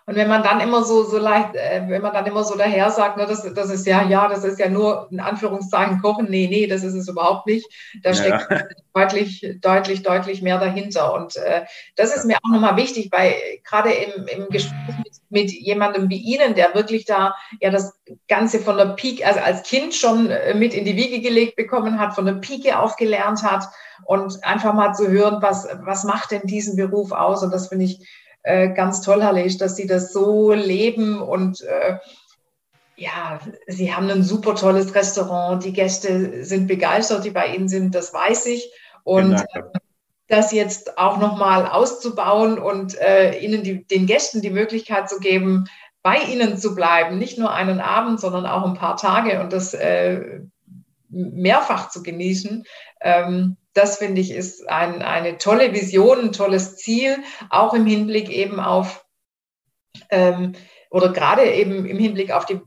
Und 0.06 0.16
wenn 0.16 0.28
man 0.28 0.42
dann 0.42 0.60
immer 0.60 0.84
so, 0.84 1.04
so 1.04 1.16
leicht, 1.16 1.54
äh, 1.54 1.82
wenn 1.88 2.02
man 2.02 2.12
dann 2.12 2.26
immer 2.26 2.44
so 2.44 2.56
daher 2.56 2.90
sagt, 2.90 3.16
ne, 3.16 3.26
das, 3.26 3.42
das 3.54 3.70
ist 3.70 3.86
ja, 3.86 4.02
ja, 4.02 4.28
das 4.28 4.44
ist 4.44 4.58
ja 4.58 4.68
nur 4.68 5.08
in 5.10 5.18
Anführungszeichen 5.18 6.02
Kochen, 6.02 6.26
nee, 6.28 6.46
nee, 6.46 6.66
das 6.66 6.82
ist 6.82 6.92
es 6.92 7.08
überhaupt 7.08 7.46
nicht. 7.46 7.66
Da 8.02 8.10
ja. 8.10 8.14
steckt 8.14 8.74
deutlich, 8.94 9.46
deutlich, 9.62 10.02
deutlich 10.02 10.42
mehr 10.42 10.58
dahinter. 10.58 11.14
Und 11.14 11.36
äh, 11.36 11.62
das 11.96 12.14
ist 12.14 12.26
mir 12.26 12.36
auch 12.36 12.50
nochmal 12.50 12.76
wichtig, 12.76 13.08
weil 13.12 13.34
gerade 13.64 13.92
im, 13.92 14.26
im 14.26 14.48
Gespräch 14.50 14.94
mit, 14.98 15.20
mit 15.30 15.50
jemandem 15.50 16.10
wie 16.10 16.18
Ihnen, 16.18 16.54
der 16.54 16.74
wirklich 16.74 17.06
da 17.06 17.34
ja 17.60 17.70
das 17.70 17.98
Ganze 18.28 18.58
von 18.58 18.76
der 18.76 18.96
Pike, 18.96 19.26
also 19.26 19.40
als 19.40 19.62
Kind 19.62 19.94
schon 19.94 20.28
äh, 20.28 20.52
mit 20.52 20.74
in 20.74 20.84
die 20.84 20.96
Wiege 20.96 21.20
gelegt 21.20 21.56
bekommen 21.56 21.98
hat, 21.98 22.14
von 22.14 22.26
der 22.26 22.34
Pike 22.34 22.78
aufgelernt 22.78 23.42
hat 23.42 23.68
und 24.04 24.44
einfach 24.44 24.74
mal 24.74 24.92
zu 24.92 25.08
hören, 25.08 25.40
was, 25.40 25.66
was 25.80 26.04
macht 26.04 26.30
denn 26.30 26.42
diesen 26.44 26.76
Beruf 26.76 27.12
aus? 27.12 27.42
Und 27.42 27.52
das 27.52 27.68
finde 27.68 27.86
ich 27.86 28.06
äh, 28.44 28.68
ganz 28.68 29.00
toll, 29.00 29.18
Leisch, 29.18 29.58
dass 29.58 29.74
Sie 29.74 29.86
das 29.86 30.12
so 30.12 30.52
leben 30.52 31.20
und 31.20 31.62
äh, 31.62 31.98
ja, 32.96 33.40
Sie 33.66 33.92
haben 33.92 34.08
ein 34.08 34.22
super 34.22 34.54
tolles 34.54 34.94
Restaurant. 34.94 35.64
Die 35.64 35.72
Gäste 35.72 36.44
sind 36.44 36.68
begeistert, 36.68 37.24
die 37.24 37.30
bei 37.30 37.48
Ihnen 37.48 37.68
sind, 37.68 37.94
das 37.94 38.14
weiß 38.14 38.46
ich. 38.46 38.70
Und 39.02 39.44
das 40.28 40.52
jetzt 40.52 40.96
auch 40.96 41.18
nochmal 41.18 41.66
auszubauen 41.66 42.58
und 42.58 42.98
äh, 43.00 43.38
Ihnen 43.38 43.62
die, 43.62 43.84
den 43.84 44.06
Gästen 44.06 44.42
die 44.42 44.50
Möglichkeit 44.50 45.08
zu 45.08 45.18
geben, 45.18 45.64
bei 46.02 46.18
Ihnen 46.18 46.56
zu 46.56 46.74
bleiben, 46.74 47.18
nicht 47.18 47.38
nur 47.38 47.52
einen 47.52 47.80
Abend, 47.80 48.20
sondern 48.20 48.46
auch 48.46 48.64
ein 48.64 48.74
paar 48.74 48.96
Tage 48.96 49.40
und 49.40 49.52
das 49.52 49.74
äh, 49.74 50.40
mehrfach 51.08 51.90
zu 51.90 52.02
genießen. 52.02 52.64
Ähm, 53.00 53.56
das 53.74 53.98
finde 53.98 54.20
ich 54.20 54.30
ist 54.30 54.68
ein, 54.68 55.02
eine 55.02 55.38
tolle 55.38 55.72
Vision, 55.72 56.20
ein 56.20 56.32
tolles 56.32 56.76
Ziel, 56.76 57.18
auch 57.50 57.74
im 57.74 57.86
Hinblick 57.86 58.30
eben 58.30 58.60
auf 58.60 59.04
ähm, 60.10 60.54
oder 60.90 61.12
gerade 61.12 61.52
eben 61.52 61.86
im 61.86 61.98
Hinblick 61.98 62.30
auf 62.30 62.46
die, 62.46 62.60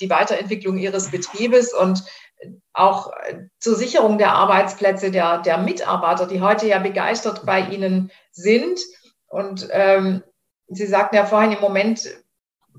die 0.00 0.10
Weiterentwicklung 0.10 0.78
Ihres 0.78 1.10
Betriebes 1.10 1.74
und 1.74 2.04
auch 2.72 3.10
zur 3.58 3.74
Sicherung 3.74 4.18
der 4.18 4.32
Arbeitsplätze 4.32 5.10
der, 5.10 5.38
der 5.38 5.58
Mitarbeiter, 5.58 6.26
die 6.26 6.40
heute 6.40 6.66
ja 6.68 6.78
begeistert 6.78 7.44
bei 7.44 7.60
Ihnen 7.60 8.12
sind. 8.30 8.78
Und 9.26 9.68
ähm, 9.72 10.22
Sie 10.68 10.86
sagten 10.86 11.16
ja 11.16 11.26
vorhin, 11.26 11.52
im 11.52 11.60
Moment 11.60 12.08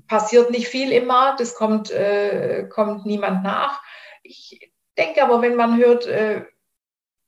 passiert 0.06 0.50
nicht 0.50 0.68
viel 0.68 0.92
im 0.92 1.06
Markt, 1.06 1.40
es 1.40 1.54
kommt, 1.54 1.90
äh, 1.90 2.66
kommt 2.68 3.04
niemand 3.04 3.42
nach. 3.42 3.82
Ich 4.22 4.72
denke 4.96 5.22
aber, 5.22 5.42
wenn 5.42 5.56
man 5.56 5.76
hört, 5.76 6.06
äh, 6.06 6.44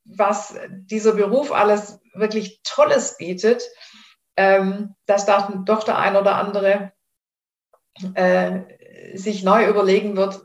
was 0.05 0.55
dieser 0.71 1.12
Beruf 1.12 1.53
alles 1.53 2.01
wirklich 2.15 2.61
Tolles 2.65 3.17
bietet, 3.17 3.62
ähm, 4.37 4.95
dass 5.07 5.27
da 5.27 5.62
doch 5.65 5.85
der 5.85 5.99
ein 5.99 6.17
oder 6.17 6.37
andere 6.37 6.93
äh, 8.15 8.61
sich 9.15 9.43
neu 9.43 9.69
überlegen 9.69 10.17
wird, 10.17 10.41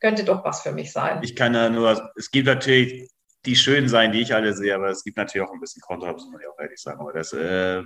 könnte 0.00 0.24
doch 0.24 0.44
was 0.44 0.62
für 0.62 0.72
mich 0.72 0.92
sein. 0.92 1.20
Ich 1.22 1.34
kann 1.34 1.54
ja 1.54 1.68
nur, 1.68 2.12
es 2.16 2.30
gibt 2.30 2.46
natürlich 2.46 3.10
die 3.44 3.56
schönen 3.56 3.88
sein, 3.88 4.12
die 4.12 4.20
ich 4.20 4.34
alle 4.34 4.52
sehe, 4.54 4.74
aber 4.74 4.90
es 4.90 5.02
gibt 5.02 5.16
natürlich 5.16 5.46
auch 5.46 5.52
ein 5.52 5.60
bisschen 5.60 5.82
Kontra, 5.82 6.12
muss 6.12 6.28
man 6.30 6.40
ja 6.40 6.48
auch 6.48 6.58
ehrlich 6.60 6.80
sagen. 6.80 7.00
Aber 7.00 7.12
das, 7.12 7.32
äh, 7.32 7.82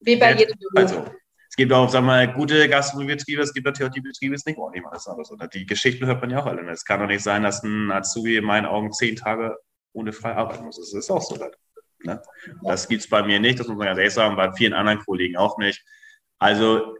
Wie 0.00 0.16
bei 0.16 0.34
jedem 0.34 0.58
Beruf. 0.58 0.72
Also, 0.74 1.06
es 1.48 1.56
gibt 1.56 1.72
auch, 1.72 1.88
sagen 1.88 2.04
wir 2.04 2.12
mal, 2.12 2.34
gute 2.34 2.68
Gastronomiebetriebe, 2.68 3.40
es 3.40 3.54
gibt 3.54 3.64
natürlich 3.64 3.90
auch 3.90 3.94
die 3.94 4.02
Betriebe, 4.02 4.32
die 4.32 4.36
es 4.36 4.44
nicht 4.44 4.58
ordentlich 4.58 4.84
machen. 4.84 5.50
Die 5.54 5.64
Geschichten 5.64 6.04
hört 6.06 6.20
man 6.20 6.30
ja 6.30 6.40
auch 6.40 6.46
alle. 6.46 6.68
Es 6.70 6.84
kann 6.84 7.00
doch 7.00 7.06
nicht 7.06 7.22
sein, 7.22 7.42
dass 7.42 7.62
ein 7.62 7.90
Azubi 7.90 8.36
in 8.36 8.44
meinen 8.44 8.66
Augen 8.66 8.92
zehn 8.92 9.16
Tage 9.16 9.56
ohne 9.98 10.12
frei 10.12 10.34
arbeiten 10.34 10.64
muss. 10.64 10.76
Das 10.76 10.92
ist 10.92 11.10
auch 11.10 11.22
so. 11.22 11.36
Ne? 12.04 12.22
Das 12.62 12.88
gibt 12.88 13.02
es 13.02 13.08
bei 13.08 13.22
mir 13.22 13.40
nicht, 13.40 13.58
das 13.58 13.66
muss 13.66 13.76
man 13.76 13.86
ganz 13.88 13.98
ehrlich 13.98 14.14
sagen, 14.14 14.36
bei 14.36 14.52
vielen 14.52 14.72
anderen 14.72 15.00
Kollegen 15.00 15.36
auch 15.36 15.58
nicht. 15.58 15.84
Also 16.38 16.96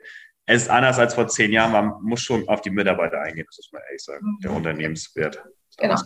es 0.47 0.63
ist 0.63 0.71
anders 0.71 0.99
als 0.99 1.15
vor 1.15 1.29
zehn 1.29 1.53
Jahren, 1.53 1.73
man 1.73 2.03
muss 2.03 2.21
schon 2.21 2.49
auf 2.49 2.63
die 2.63 2.71
Mitarbeiter 2.71 3.21
eingehen, 3.21 3.47
das 3.47 3.59
muss 3.59 3.73
man 3.73 3.83
ehrlich 3.87 4.03
sagen, 4.03 4.39
der 4.43 4.51
mhm. 4.51 4.57
Unternehmenswert. 4.57 5.43
Genau. 5.77 6.01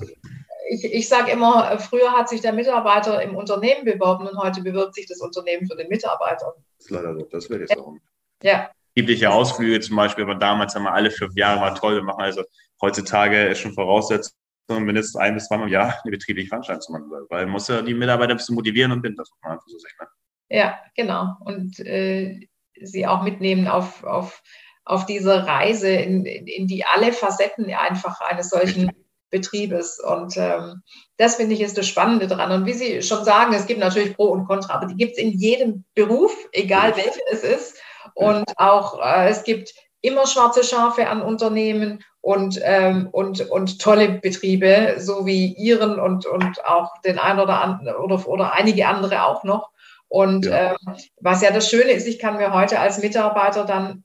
Ich, 0.69 0.85
ich 0.85 1.09
sage 1.09 1.33
immer, 1.33 1.79
früher 1.79 2.13
hat 2.13 2.29
sich 2.29 2.41
der 2.41 2.53
Mitarbeiter 2.53 3.23
im 3.23 3.37
Unternehmen 3.37 3.85
beworben 3.85 4.27
und 4.27 4.37
heute 4.39 4.63
bewirbt 4.63 4.95
sich 4.95 5.07
das 5.07 5.21
Unternehmen 5.21 5.67
für 5.67 5.77
den 5.77 5.89
Mitarbeiter. 5.89 6.55
Das 6.77 6.87
ist 6.87 6.91
leider 6.91 7.15
so, 7.15 7.23
das 7.31 7.49
wird 7.49 7.61
jetzt 7.61 7.79
auch. 7.79 7.95
Ja. 8.43 8.71
Betriebliche 8.95 9.31
Ausflüge 9.31 9.81
zum 9.81 9.97
Beispiel, 9.97 10.25
aber 10.25 10.35
damals 10.35 10.75
haben 10.75 10.83
wir 10.85 10.93
alle 10.93 11.11
fünf 11.11 11.35
Jahre 11.35 11.61
mal 11.61 11.73
toll, 11.75 11.97
wir 11.97 12.03
machen 12.03 12.23
also 12.23 12.43
heutzutage 12.81 13.47
ist 13.47 13.61
schon 13.61 13.73
Voraussetzung, 13.73 14.37
mindestens 14.69 15.17
ein 15.17 15.35
bis 15.35 15.47
zweimal 15.47 15.67
im 15.67 15.73
Jahr 15.73 16.01
eine 16.03 16.11
betriebliche 16.11 16.49
Veranstaltung 16.49 16.83
zu 16.83 16.93
machen, 16.93 17.11
weil 17.29 17.45
man 17.45 17.53
muss 17.53 17.69
ja 17.69 17.83
die 17.83 17.95
Mitarbeiter 17.95 18.33
ein 18.33 18.37
bisschen 18.37 18.55
motivieren 18.55 18.93
und 18.93 19.03
binden, 19.03 19.19
das 19.19 19.31
muss 19.31 19.41
man 19.43 19.53
einfach 19.53 19.67
so 19.67 19.79
sehen. 19.79 19.91
Ne? 20.01 20.07
Ja, 20.49 20.79
genau. 20.97 21.37
Und 21.41 21.81
äh, 21.81 22.49
sie 22.81 23.07
auch 23.07 23.23
mitnehmen 23.23 23.69
auf, 23.69 24.05
auf, 24.05 24.43
auf 24.85 25.07
diese 25.07 25.47
Reise 25.47 25.89
in, 25.89 26.25
in 26.27 26.67
die 26.67 26.85
alle 26.85 27.13
Facetten 27.13 27.73
einfach 27.73 28.21
eines 28.21 28.51
solchen 28.51 28.91
Betriebes. 29.31 29.99
Und 29.99 30.37
ähm, 30.37 30.83
das 31.17 31.37
finde 31.37 31.55
ich 31.55 31.63
ist 31.63 31.79
das 31.79 31.89
Spannende 31.89 32.29
dran. 32.29 32.53
Und 32.53 32.67
wie 32.67 32.75
Sie 32.75 33.03
schon 33.03 33.25
sagen, 33.25 33.55
es 33.55 33.67
gibt 33.67 33.81
natürlich 33.81 34.15
Pro 34.15 34.27
und 34.27 34.47
Contra, 34.47 34.75
aber 34.75 34.87
die 34.87 34.97
gibt 34.97 35.13
es 35.13 35.19
in 35.19 35.31
jedem 35.31 35.85
Beruf, 35.95 36.33
egal 36.53 36.97
welcher 36.97 37.23
es 37.31 37.43
ist. 37.43 37.79
Und 38.15 38.45
auch 38.59 39.01
äh, 39.03 39.29
es 39.29 39.43
gibt 39.43 39.73
immer 40.03 40.27
schwarze 40.27 40.65
Schafe 40.65 41.09
an 41.09 41.23
Unternehmen 41.23 42.05
und, 42.23 42.59
ähm, 42.63 43.09
und, 43.11 43.51
und 43.51 43.81
tolle 43.81 44.09
Betriebe, 44.09 44.95
so 44.99 45.27
wie 45.27 45.53
Ihren 45.55 45.99
und, 45.99 46.25
und 46.25 46.65
auch 46.65 47.01
den 47.03 47.19
einen 47.19 47.41
oder 47.41 47.61
anderen 47.61 47.97
oder, 47.97 48.27
oder 48.27 48.55
einige 48.55 48.87
andere 48.87 49.27
auch 49.27 49.45
noch. 49.45 49.71
Und 50.09 50.47
ja. 50.47 50.73
Ähm, 50.73 50.97
was 51.21 51.43
ja 51.43 51.51
das 51.51 51.69
Schöne 51.69 51.91
ist, 51.91 52.07
ich 52.07 52.19
kann 52.19 52.37
mir 52.37 52.55
heute 52.55 52.79
als 52.79 53.03
Mitarbeiter 53.03 53.65
dann 53.65 54.05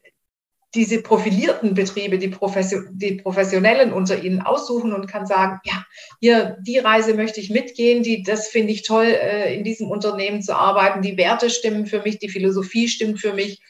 diese 0.73 1.01
profilierten 1.01 1.75
Betriebe, 1.75 2.17
die, 2.17 2.27
Profession, 2.27 2.87
die 2.91 3.13
Professionellen 3.13 3.93
unter 3.93 4.21
ihnen 4.21 4.41
aussuchen 4.41 4.93
und 4.93 5.07
kann 5.07 5.25
sagen, 5.25 5.59
ja, 5.63 5.85
hier, 6.19 6.57
die 6.61 6.77
Reise 6.79 7.13
möchte 7.13 7.39
ich 7.39 7.49
mitgehen, 7.49 8.03
die, 8.03 8.23
das 8.23 8.47
finde 8.47 8.73
ich 8.73 8.83
toll, 8.83 9.05
äh, 9.05 9.55
in 9.55 9.63
diesem 9.63 9.89
Unternehmen 9.89 10.41
zu 10.41 10.55
arbeiten, 10.55 11.01
die 11.01 11.17
Werte 11.17 11.49
stimmen 11.49 11.85
für 11.85 12.01
mich, 12.01 12.19
die 12.19 12.29
Philosophie 12.29 12.87
stimmt 12.87 13.19
für 13.19 13.33
mich. 13.33 13.61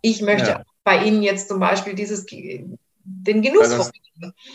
Ich 0.00 0.22
möchte 0.22 0.50
ja. 0.50 0.62
bei 0.84 1.04
Ihnen 1.04 1.22
jetzt 1.22 1.48
zum 1.48 1.60
Beispiel 1.60 1.94
dieses, 1.94 2.26
den 3.08 3.40
Genuss 3.40 3.70
das, 3.70 3.92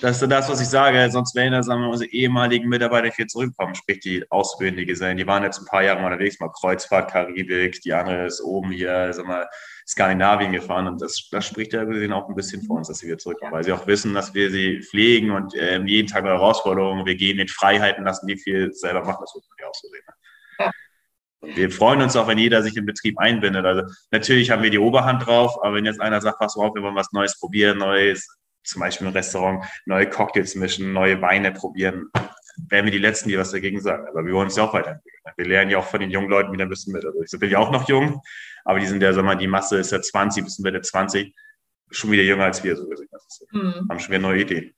das 0.01 0.21
ist 0.21 0.31
das, 0.31 0.49
was 0.49 0.59
ich 0.59 0.67
sage. 0.67 1.09
Sonst 1.09 1.35
wären 1.35 1.53
da, 1.53 1.63
sagen 1.63 1.81
wir, 1.81 1.89
unsere 1.89 2.09
ehemaligen 2.11 2.67
Mitarbeiter 2.67 3.09
hier 3.15 3.27
zurückkommen, 3.27 3.75
sprich 3.75 3.99
die 3.99 4.29
Ausbildende 4.29 4.85
gesehen. 4.85 5.17
Die 5.17 5.27
waren 5.27 5.43
jetzt 5.43 5.59
ein 5.59 5.65
paar 5.65 5.83
Jahre 5.83 6.01
mal 6.01 6.11
unterwegs, 6.11 6.39
mal 6.39 6.49
Kreuzfahrt, 6.49 7.11
Karibik, 7.11 7.79
die 7.81 7.93
andere 7.93 8.25
ist 8.25 8.41
oben 8.41 8.71
hier, 8.71 9.13
sagen 9.13 9.29
wir, 9.29 9.47
Skandinavien 9.87 10.51
gefahren. 10.51 10.87
Und 10.87 11.01
das, 11.01 11.29
das 11.31 11.45
spricht 11.45 11.73
ja 11.73 11.83
gesehen 11.85 12.11
auch 12.11 12.27
ein 12.27 12.35
bisschen 12.35 12.61
für 12.61 12.73
uns, 12.73 12.87
dass 12.87 12.99
sie 12.99 13.07
wieder 13.07 13.17
zurückkommen, 13.17 13.53
weil 13.53 13.63
sie 13.63 13.71
auch 13.71 13.87
wissen, 13.87 14.13
dass 14.13 14.33
wir 14.33 14.51
sie 14.51 14.81
pflegen 14.81 15.31
und 15.31 15.55
äh, 15.55 15.79
jeden 15.83 16.07
Tag 16.07 16.23
eine 16.23 16.33
Herausforderung. 16.33 17.05
Wir 17.05 17.15
gehen 17.15 17.39
in 17.39 17.47
Freiheiten, 17.47 18.03
lassen 18.03 18.27
die 18.27 18.37
viel 18.37 18.73
selber 18.73 19.03
machen. 19.03 19.21
Das 19.21 19.33
muss 19.33 19.47
man 19.47 19.57
ja 19.59 19.67
auch 19.67 19.75
so 19.75 19.87
sehen. 19.87 20.03
Ne? 20.07 20.71
Wir 21.41 21.71
freuen 21.71 22.01
uns 22.01 22.15
auch, 22.15 22.27
wenn 22.27 22.37
jeder 22.37 22.61
sich 22.61 22.77
im 22.77 22.85
Betrieb 22.85 23.17
einbindet. 23.19 23.65
Also 23.65 23.83
natürlich 24.11 24.51
haben 24.51 24.61
wir 24.63 24.69
die 24.69 24.79
Oberhand 24.79 25.25
drauf, 25.25 25.57
aber 25.63 25.75
wenn 25.75 25.85
jetzt 25.85 25.99
einer 25.99 26.21
sagt, 26.21 26.39
pass 26.39 26.55
auf, 26.55 26.75
wir 26.75 26.83
wollen 26.83 26.95
was 26.95 27.11
Neues 27.11 27.39
probieren, 27.39 27.79
Neues, 27.79 28.27
zum 28.63 28.81
Beispiel 28.81 29.07
im 29.07 29.13
Restaurant, 29.13 29.65
neue 29.85 30.07
Cocktails 30.07 30.55
mischen, 30.55 30.93
neue 30.93 31.21
Weine 31.21 31.51
probieren, 31.51 32.11
wären 32.69 32.85
wir 32.85 32.91
die 32.91 32.99
Letzten, 32.99 33.29
die 33.29 33.37
was 33.37 33.51
dagegen 33.51 33.81
sagen. 33.81 34.07
Aber 34.07 34.23
wir 34.25 34.33
wollen 34.33 34.45
uns 34.45 34.55
ja 34.55 34.63
auch 34.63 34.73
weiterentwickeln. 34.73 35.33
Wir 35.35 35.45
lernen 35.45 35.71
ja 35.71 35.79
auch 35.79 35.87
von 35.87 35.99
den 35.99 36.11
jungen 36.11 36.29
Leuten 36.29 36.51
wieder 36.51 36.65
ein 36.65 36.69
bisschen 36.69 36.93
mit. 36.93 37.03
Also 37.03 37.19
ich 37.21 37.39
bin 37.39 37.49
ja 37.49 37.57
auch 37.57 37.71
noch 37.71 37.87
jung, 37.89 38.21
aber 38.65 38.79
die 38.79 38.85
sind 38.85 39.01
ja, 39.01 39.11
sag 39.13 39.25
mal, 39.25 39.35
die 39.35 39.47
Masse 39.47 39.77
ist 39.77 39.91
ja 39.91 40.01
20 40.01 40.43
bis 40.43 40.59
Mitte 40.59 40.81
20, 40.81 41.33
schon 41.89 42.11
wieder 42.11 42.23
jünger 42.23 42.45
als 42.45 42.63
wir, 42.63 42.75
so 42.75 42.87
gesehen. 42.87 43.09
Mhm. 43.51 43.87
Haben 43.89 43.99
schon 43.99 44.09
wieder 44.09 44.21
neue 44.21 44.41
Ideen. 44.41 44.75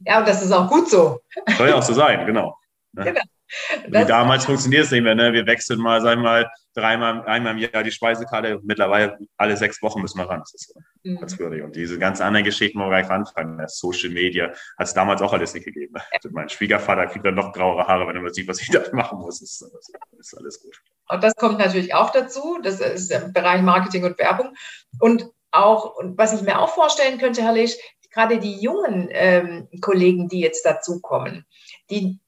Ja, 0.00 0.18
und 0.18 0.28
das 0.28 0.42
ist 0.42 0.52
auch 0.52 0.68
gut 0.68 0.88
so. 0.90 1.20
Soll 1.56 1.68
ja 1.68 1.74
auch 1.74 1.82
so 1.82 1.92
sein, 1.92 2.26
genau. 2.26 2.58
genau. 2.92 3.20
Wie 3.86 4.04
damals 4.04 4.44
funktioniert 4.44 4.84
es 4.84 4.90
nicht 4.90 5.02
mehr. 5.02 5.14
Ne? 5.14 5.32
Wir 5.32 5.46
wechseln 5.46 5.80
mal, 5.80 6.00
sagen 6.00 6.22
wir 6.22 6.28
mal, 6.28 6.50
dreimal, 6.74 7.24
einmal 7.26 7.52
im 7.52 7.58
Jahr 7.58 7.82
die 7.82 7.90
Speisekarte. 7.90 8.60
Mittlerweile 8.62 9.18
alle 9.36 9.56
sechs 9.56 9.80
Wochen 9.82 10.00
müssen 10.00 10.18
wir 10.18 10.28
ran. 10.28 10.40
Das 10.40 10.54
ist 10.54 10.74
mhm. 11.04 11.18
ganz 11.18 11.38
würdig. 11.38 11.62
Und 11.62 11.76
diese 11.76 11.98
ganz 11.98 12.20
anderen 12.20 12.44
Geschichten, 12.44 12.78
wo 12.78 12.84
wir 12.84 13.00
gleich 13.00 13.10
anfangen, 13.10 13.58
das 13.58 13.78
Social 13.78 14.10
Media, 14.10 14.48
hat 14.48 14.86
es 14.86 14.94
damals 14.94 15.22
auch 15.22 15.32
alles 15.32 15.54
nicht 15.54 15.64
gegeben. 15.64 15.94
Also 16.12 16.28
mein 16.32 16.48
Schwiegervater 16.48 17.06
kriegt 17.06 17.24
dann 17.24 17.34
noch 17.34 17.52
grauere 17.52 17.86
Haare, 17.86 18.06
wenn 18.06 18.16
er 18.16 18.22
mal 18.22 18.34
sieht, 18.34 18.48
was 18.48 18.60
ich 18.60 18.68
da 18.70 18.82
machen 18.92 19.18
muss. 19.18 19.40
Das 19.40 19.50
ist, 19.50 19.70
das 19.72 19.90
ist 20.18 20.36
alles 20.36 20.60
gut. 20.60 20.76
Und 21.08 21.22
das 21.22 21.34
kommt 21.36 21.58
natürlich 21.58 21.94
auch 21.94 22.10
dazu. 22.10 22.58
Das 22.62 22.80
ist 22.80 23.12
im 23.12 23.32
Bereich 23.32 23.62
Marketing 23.62 24.04
und 24.04 24.18
Werbung. 24.18 24.54
Und 24.98 25.26
auch, 25.52 25.96
und 25.96 26.18
was 26.18 26.34
ich 26.34 26.42
mir 26.42 26.58
auch 26.58 26.70
vorstellen 26.70 27.18
könnte, 27.18 27.42
Herr 27.42 27.52
Lesch, 27.52 27.76
gerade 28.10 28.38
die 28.38 28.60
jungen 28.60 29.08
ähm, 29.10 29.68
Kollegen, 29.80 30.28
die 30.28 30.40
jetzt 30.40 30.64
dazukommen, 30.66 31.46
die 31.90 32.18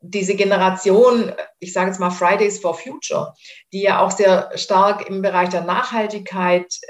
diese 0.00 0.34
Generation, 0.36 1.32
ich 1.58 1.72
sage 1.72 1.88
jetzt 1.88 1.98
mal 1.98 2.10
Fridays 2.10 2.60
for 2.60 2.74
Future, 2.74 3.34
die 3.72 3.82
ja 3.82 4.00
auch 4.00 4.10
sehr 4.10 4.50
stark 4.56 5.08
im 5.08 5.22
Bereich 5.22 5.48
der 5.48 5.62
Nachhaltigkeit 5.62 6.66
äh, 6.66 6.86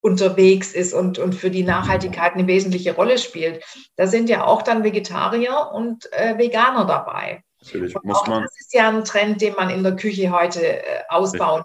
unterwegs 0.00 0.72
ist 0.72 0.92
und, 0.92 1.18
und 1.18 1.34
für 1.34 1.50
die 1.50 1.64
Nachhaltigkeit 1.64 2.34
eine 2.34 2.46
wesentliche 2.46 2.94
Rolle 2.94 3.18
spielt, 3.18 3.64
da 3.96 4.06
sind 4.06 4.28
ja 4.28 4.44
auch 4.44 4.62
dann 4.62 4.84
Vegetarier 4.84 5.70
und 5.72 6.10
äh, 6.12 6.38
Veganer 6.38 6.84
dabei. 6.84 7.42
Natürlich 7.62 7.94
muss 8.02 8.26
man. 8.26 8.42
Das 8.42 8.60
ist 8.60 8.72
ja 8.72 8.88
ein 8.88 9.04
Trend, 9.04 9.40
den 9.40 9.54
man 9.54 9.70
in 9.70 9.82
der 9.82 9.96
Küche 9.96 10.30
heute 10.30 10.64
äh, 10.64 10.82
ausbauen 11.08 11.62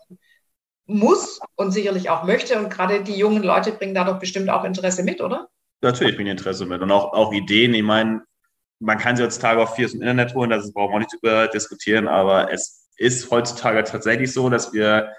muss 0.85 1.39
und 1.55 1.71
sicherlich 1.71 2.09
auch 2.09 2.23
möchte. 2.23 2.57
Und 2.57 2.69
gerade 2.69 3.03
die 3.03 3.15
jungen 3.15 3.43
Leute 3.43 3.71
bringen 3.71 3.93
da 3.93 4.03
doch 4.03 4.19
bestimmt 4.19 4.49
auch 4.49 4.63
Interesse 4.63 5.03
mit, 5.03 5.21
oder? 5.21 5.47
Natürlich 5.81 6.15
bringen 6.15 6.31
Interesse 6.31 6.65
mit 6.65 6.81
und 6.81 6.91
auch, 6.91 7.13
auch 7.13 7.31
Ideen. 7.33 7.73
Ich 7.73 7.83
meine, 7.83 8.23
man 8.83 8.97
kann 8.97 9.15
sie 9.15 9.23
heutzutage 9.23 9.61
auch 9.61 9.75
viel 9.75 9.85
aus 9.85 9.91
dem 9.91 10.01
Internet 10.01 10.33
holen, 10.35 10.49
das 10.49 10.71
brauchen 10.73 10.91
wir 10.91 10.95
auch 10.95 10.99
nicht 10.99 11.13
über 11.13 11.47
diskutieren, 11.47 12.07
aber 12.07 12.51
es 12.51 12.89
ist 12.97 13.31
heutzutage 13.31 13.83
tatsächlich 13.83 14.31
so, 14.31 14.49
dass 14.49 14.73
wir 14.73 15.13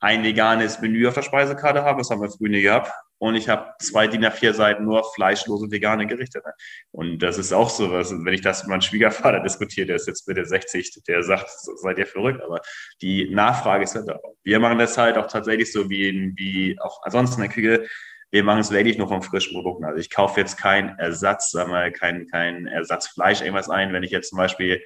ein 0.00 0.24
veganes 0.24 0.80
Menü 0.80 1.06
auf 1.06 1.14
der 1.14 1.22
Speisekarte 1.22 1.84
haben, 1.84 1.98
das 1.98 2.10
haben 2.10 2.22
wir 2.22 2.30
früher 2.30 2.48
nie 2.48 2.62
gehabt. 2.62 2.90
Und 3.18 3.34
ich 3.34 3.50
habe 3.50 3.74
zwei 3.80 4.06
DIN 4.06 4.24
A4 4.24 4.54
Seiten 4.54 4.84
nur 4.84 5.04
fleischlose 5.12 5.70
vegane 5.70 6.06
Gerichte. 6.06 6.42
Und 6.90 7.18
das 7.18 7.36
ist 7.36 7.52
auch 7.52 7.68
so 7.68 7.92
was, 7.92 8.10
wenn 8.10 8.32
ich 8.32 8.40
das 8.40 8.62
mit 8.62 8.70
meinem 8.70 8.80
Schwiegervater 8.80 9.40
diskutiere, 9.42 9.88
der 9.88 9.96
ist 9.96 10.06
jetzt 10.06 10.26
Mitte 10.26 10.46
60, 10.46 11.02
der 11.06 11.22
sagt, 11.22 11.50
seid 11.50 11.98
ihr 11.98 12.06
verrückt, 12.06 12.40
aber 12.42 12.62
die 13.02 13.28
Nachfrage 13.28 13.84
ist 13.84 13.94
ja 13.94 14.00
da. 14.00 14.18
Wir 14.42 14.58
machen 14.58 14.78
das 14.78 14.96
halt 14.96 15.18
auch 15.18 15.26
tatsächlich 15.26 15.70
so 15.70 15.90
wie, 15.90 16.32
wie 16.34 16.80
auch 16.80 17.02
ansonsten 17.02 17.42
in 17.42 17.48
der 17.48 17.54
Küche 17.54 17.88
wir 18.30 18.44
machen 18.44 18.60
es 18.60 18.70
lediglich 18.70 18.98
nur 18.98 19.08
von 19.08 19.22
frischen 19.22 19.54
Produkten. 19.54 19.84
Also 19.84 19.98
ich 19.98 20.10
kaufe 20.10 20.40
jetzt 20.40 20.56
keinen 20.56 20.98
Ersatz, 20.98 21.50
sagen 21.50 21.72
wir, 21.72 21.90
kein, 21.90 22.26
kein 22.28 22.66
Ersatzfleisch 22.66 23.40
irgendwas 23.40 23.68
ein. 23.68 23.92
Wenn 23.92 24.02
ich 24.02 24.12
jetzt 24.12 24.30
zum 24.30 24.38
Beispiel 24.38 24.82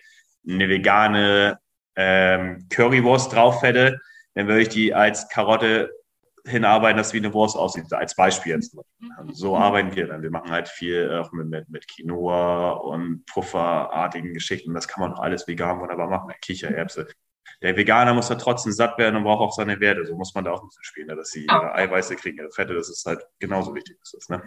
eine 0.49 0.69
vegane 0.69 1.59
ähm, 1.97 2.67
Currywurst 2.71 3.33
drauf 3.33 3.63
hätte, 3.63 4.01
dann 4.35 4.49
würde 4.49 4.63
ich 4.63 4.69
die 4.69 4.95
als 4.95 5.29
Karotte 5.29 5.91
hinarbeiten, 6.47 6.99
dass 6.99 7.13
wie 7.15 7.19
eine 7.19 7.33
Wurst 7.33 7.57
aussieht, 7.57 7.91
als 7.93 8.15
Beispiel 8.15 8.53
jetzt. 8.53 8.77
Also 9.17 9.33
so 9.33 9.57
arbeiten 9.57 9.95
wir 9.95 10.07
dann. 10.09 10.23
Wir 10.23 10.31
machen 10.31 10.51
halt 10.51 10.69
viel 10.69 11.11
auch 11.11 11.33
mit, 11.33 11.47
mit, 11.47 11.69
mit 11.69 11.89
Quinoa 11.89 12.73
und 12.73 13.25
Pufferartigen 13.27 14.35
Geschichten. 14.35 14.75
Das 14.75 14.89
kann 14.89 15.03
man 15.03 15.15
auch 15.15 15.21
alles 15.21 15.49
vegan 15.49 15.81
wunderbar 15.81 16.09
machen. 16.09 16.33
Kichererbse, 16.43 17.09
der 17.65 17.79
Veganer 17.79 18.13
muss 18.13 18.29
ja 18.29 18.35
trotzdem 18.35 18.73
satt 18.73 18.99
werden 18.99 19.17
und 19.17 19.25
braucht 19.25 19.41
auch 19.41 19.55
seine 19.55 19.81
Werte. 19.81 20.05
So 20.05 20.15
muss 20.17 20.35
man 20.35 20.45
da 20.45 20.53
auch 20.53 20.63
ein 20.63 20.69
bisschen 20.69 20.85
spielen, 20.85 21.07
ne? 21.07 21.17
dass 21.17 21.31
sie 21.31 21.47
ihre 21.47 21.75
Eiweiße 21.75 22.15
kriegen, 22.17 22.37
ihre 22.37 22.51
Fette, 22.51 22.75
das 22.75 22.91
ist 22.91 23.07
halt 23.07 23.27
genauso 23.39 23.75
wichtig. 23.75 23.97
Das, 24.13 24.29
ne? 24.29 24.43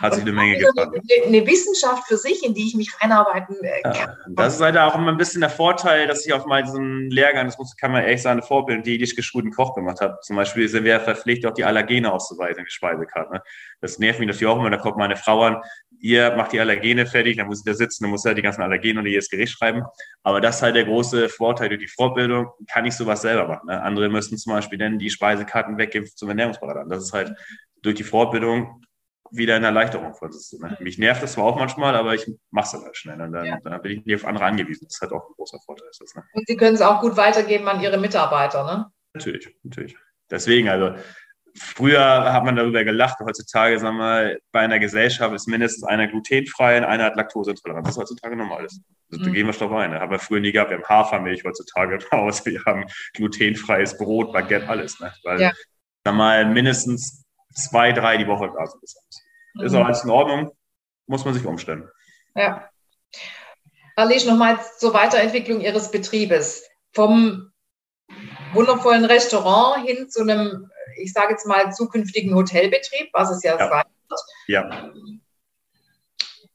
Hat 0.00 0.14
sich 0.14 0.22
eine 0.22 0.32
Menge 0.32 0.58
getan. 0.58 0.92
Eine 1.26 1.46
Wissenschaft 1.46 2.06
für 2.06 2.16
sich, 2.16 2.44
in 2.44 2.54
die 2.54 2.66
ich 2.66 2.74
mich 2.74 2.92
reinarbeiten 3.00 3.56
äh, 3.62 3.82
kann. 3.82 3.94
Ja, 3.94 4.16
das 4.28 4.56
ist 4.56 4.60
halt 4.60 4.76
auch 4.76 4.94
immer 4.94 5.10
ein 5.10 5.16
bisschen 5.16 5.40
der 5.40 5.50
Vorteil, 5.50 6.06
dass 6.06 6.26
ich 6.26 6.32
auf 6.32 6.46
meinem 6.46 7.08
Lehrgang, 7.10 7.46
das 7.46 7.58
muss, 7.58 7.76
kann 7.76 7.92
man 7.92 8.02
ehrlich 8.02 8.22
sagen, 8.22 8.38
eine 8.38 8.46
Vorbild, 8.46 8.86
die 8.86 9.02
ich 9.02 9.16
geschulten 9.16 9.52
Koch 9.52 9.74
gemacht 9.74 10.00
habe. 10.00 10.18
Zum 10.22 10.36
Beispiel 10.36 10.68
sind 10.68 10.84
wir 10.84 11.00
verpflichtet, 11.00 11.50
auch 11.50 11.54
die 11.54 11.64
Allergene 11.64 12.12
auszuweisen 12.12 12.60
in 12.60 12.64
die 12.64 12.70
Speisekarte. 12.70 13.32
Ne? 13.32 13.42
Das 13.80 13.98
nervt 13.98 14.18
mich 14.20 14.28
natürlich 14.28 14.46
auch 14.46 14.58
immer. 14.58 14.70
Da 14.70 14.78
kommt 14.78 14.96
meine 14.96 15.16
Frau 15.16 15.42
an, 15.42 15.62
ihr 16.00 16.34
macht 16.36 16.52
die 16.52 16.60
Allergene 16.60 17.06
fertig, 17.06 17.36
dann 17.36 17.46
muss 17.46 17.60
ich 17.60 17.64
da 17.64 17.74
sitzen, 17.74 18.04
dann 18.04 18.10
muss 18.10 18.24
er 18.24 18.34
die 18.34 18.42
ganzen 18.42 18.62
Allergene 18.62 19.00
und 19.00 19.06
jedes 19.06 19.30
Gericht 19.30 19.52
schreiben. 19.52 19.82
Aber 20.22 20.40
das 20.40 20.56
ist 20.56 20.62
halt 20.62 20.76
der 20.76 20.84
große 20.84 21.28
Vorteil 21.28 21.68
durch 21.68 21.80
die 21.80 21.88
Fortbildung, 21.88 22.48
kann 22.70 22.84
ich 22.84 22.94
sowas 22.94 23.22
selber 23.22 23.48
machen. 23.48 23.66
Ne? 23.66 23.82
Andere 23.82 24.08
müssen 24.08 24.36
zum 24.38 24.52
Beispiel 24.52 24.78
dann 24.78 24.98
die 24.98 25.10
Speisekarten 25.10 25.78
weggeben 25.78 26.08
zum 26.14 26.28
Ernährungsberater. 26.28 26.84
Das 26.88 27.04
ist 27.04 27.12
halt 27.12 27.32
durch 27.82 27.94
die 27.94 28.04
Fortbildung 28.04 28.82
wieder 29.30 29.56
eine 29.56 29.66
Erleichterung 29.66 30.14
uns. 30.20 30.52
Ne? 30.52 30.76
Mich 30.80 30.98
nervt 30.98 31.22
das 31.22 31.32
zwar 31.32 31.44
auch 31.44 31.56
manchmal, 31.56 31.94
aber 31.94 32.14
ich 32.14 32.26
mache 32.50 32.66
es 32.66 32.72
dann 32.72 32.82
halt 32.82 32.96
schnell. 32.96 33.20
Und 33.20 33.32
dann, 33.32 33.44
ja. 33.44 33.58
dann, 33.62 33.82
bin 33.82 33.92
ich 33.92 34.04
nicht 34.04 34.16
auf 34.16 34.26
andere 34.26 34.44
angewiesen. 34.44 34.86
Das 34.86 34.94
ist 34.96 35.00
halt 35.02 35.12
auch 35.12 35.28
ein 35.28 35.34
großer 35.36 35.58
Vorteil. 35.64 35.88
Das, 35.98 36.14
ne? 36.14 36.22
Und 36.32 36.46
Sie 36.46 36.56
können 36.56 36.74
es 36.74 36.82
auch 36.82 37.00
gut 37.00 37.16
weitergeben 37.16 37.68
an 37.68 37.80
Ihre 37.80 37.98
Mitarbeiter, 37.98 38.64
ne? 38.64 38.86
Natürlich, 39.14 39.48
natürlich. 39.62 39.96
Deswegen, 40.30 40.68
also 40.68 40.94
früher 41.58 42.32
hat 42.32 42.44
man 42.44 42.56
darüber 42.56 42.84
gelacht, 42.84 43.18
heutzutage, 43.20 43.78
sagen 43.78 43.96
wir, 43.96 44.38
bei 44.52 44.60
einer 44.60 44.78
Gesellschaft 44.78 45.34
ist 45.34 45.46
mindestens 45.46 45.84
einer 45.84 46.06
glutenfrei 46.06 46.78
und 46.78 46.84
einer 46.84 47.04
hat 47.04 47.16
Laktoseintoleranz. 47.16 47.86
Das 47.86 47.96
ist 47.96 48.00
heutzutage 48.00 48.36
normal. 48.36 48.62
Also, 48.62 48.80
mhm. 49.10 49.24
Da 49.24 49.30
gehen 49.30 49.46
wir 49.46 49.52
schon 49.52 49.72
rein. 49.72 49.94
Haben 49.94 50.10
wir 50.10 50.18
früher 50.18 50.40
nie 50.40 50.52
gehabt. 50.52 50.70
Wir 50.70 50.78
haben 50.78 50.88
Hafermilch 50.88 51.44
heutzutage 51.44 51.94
im 52.10 52.10
Haus. 52.10 52.44
Wir 52.44 52.62
haben 52.64 52.84
glutenfreies 53.14 53.96
Brot, 53.96 54.32
Baguette, 54.32 54.68
alles. 54.68 55.00
Ne? 55.00 55.12
Weil, 55.24 55.40
ja. 55.40 55.52
sag 56.04 56.14
mal, 56.14 56.44
mindestens 56.46 57.25
zwei, 57.56 57.92
drei 57.92 58.16
die 58.16 58.26
Woche 58.26 58.52
ist. 58.82 58.96
Mhm. 59.54 59.64
Ist 59.64 59.74
auch 59.74 59.84
alles 59.84 60.04
in 60.04 60.10
Ordnung. 60.10 60.52
Muss 61.06 61.24
man 61.24 61.34
sich 61.34 61.44
umstellen. 61.44 61.88
Ja. 62.34 62.68
Lesch, 63.96 64.26
nochmal 64.26 64.58
zur 64.78 64.92
Weiterentwicklung 64.92 65.60
Ihres 65.60 65.90
Betriebes. 65.90 66.64
Vom 66.92 67.52
wundervollen 68.52 69.04
Restaurant 69.04 69.86
hin 69.86 70.08
zu 70.08 70.22
einem 70.22 70.70
ich 70.96 71.12
sage 71.12 71.32
jetzt 71.32 71.46
mal, 71.46 71.72
zukünftigen 71.72 72.34
Hotelbetrieb, 72.34 73.10
was 73.12 73.30
es 73.30 73.42
ja, 73.42 73.58
ja. 73.58 73.68
sein 73.68 73.84
wird. 74.08 74.20
Ja. 74.48 74.92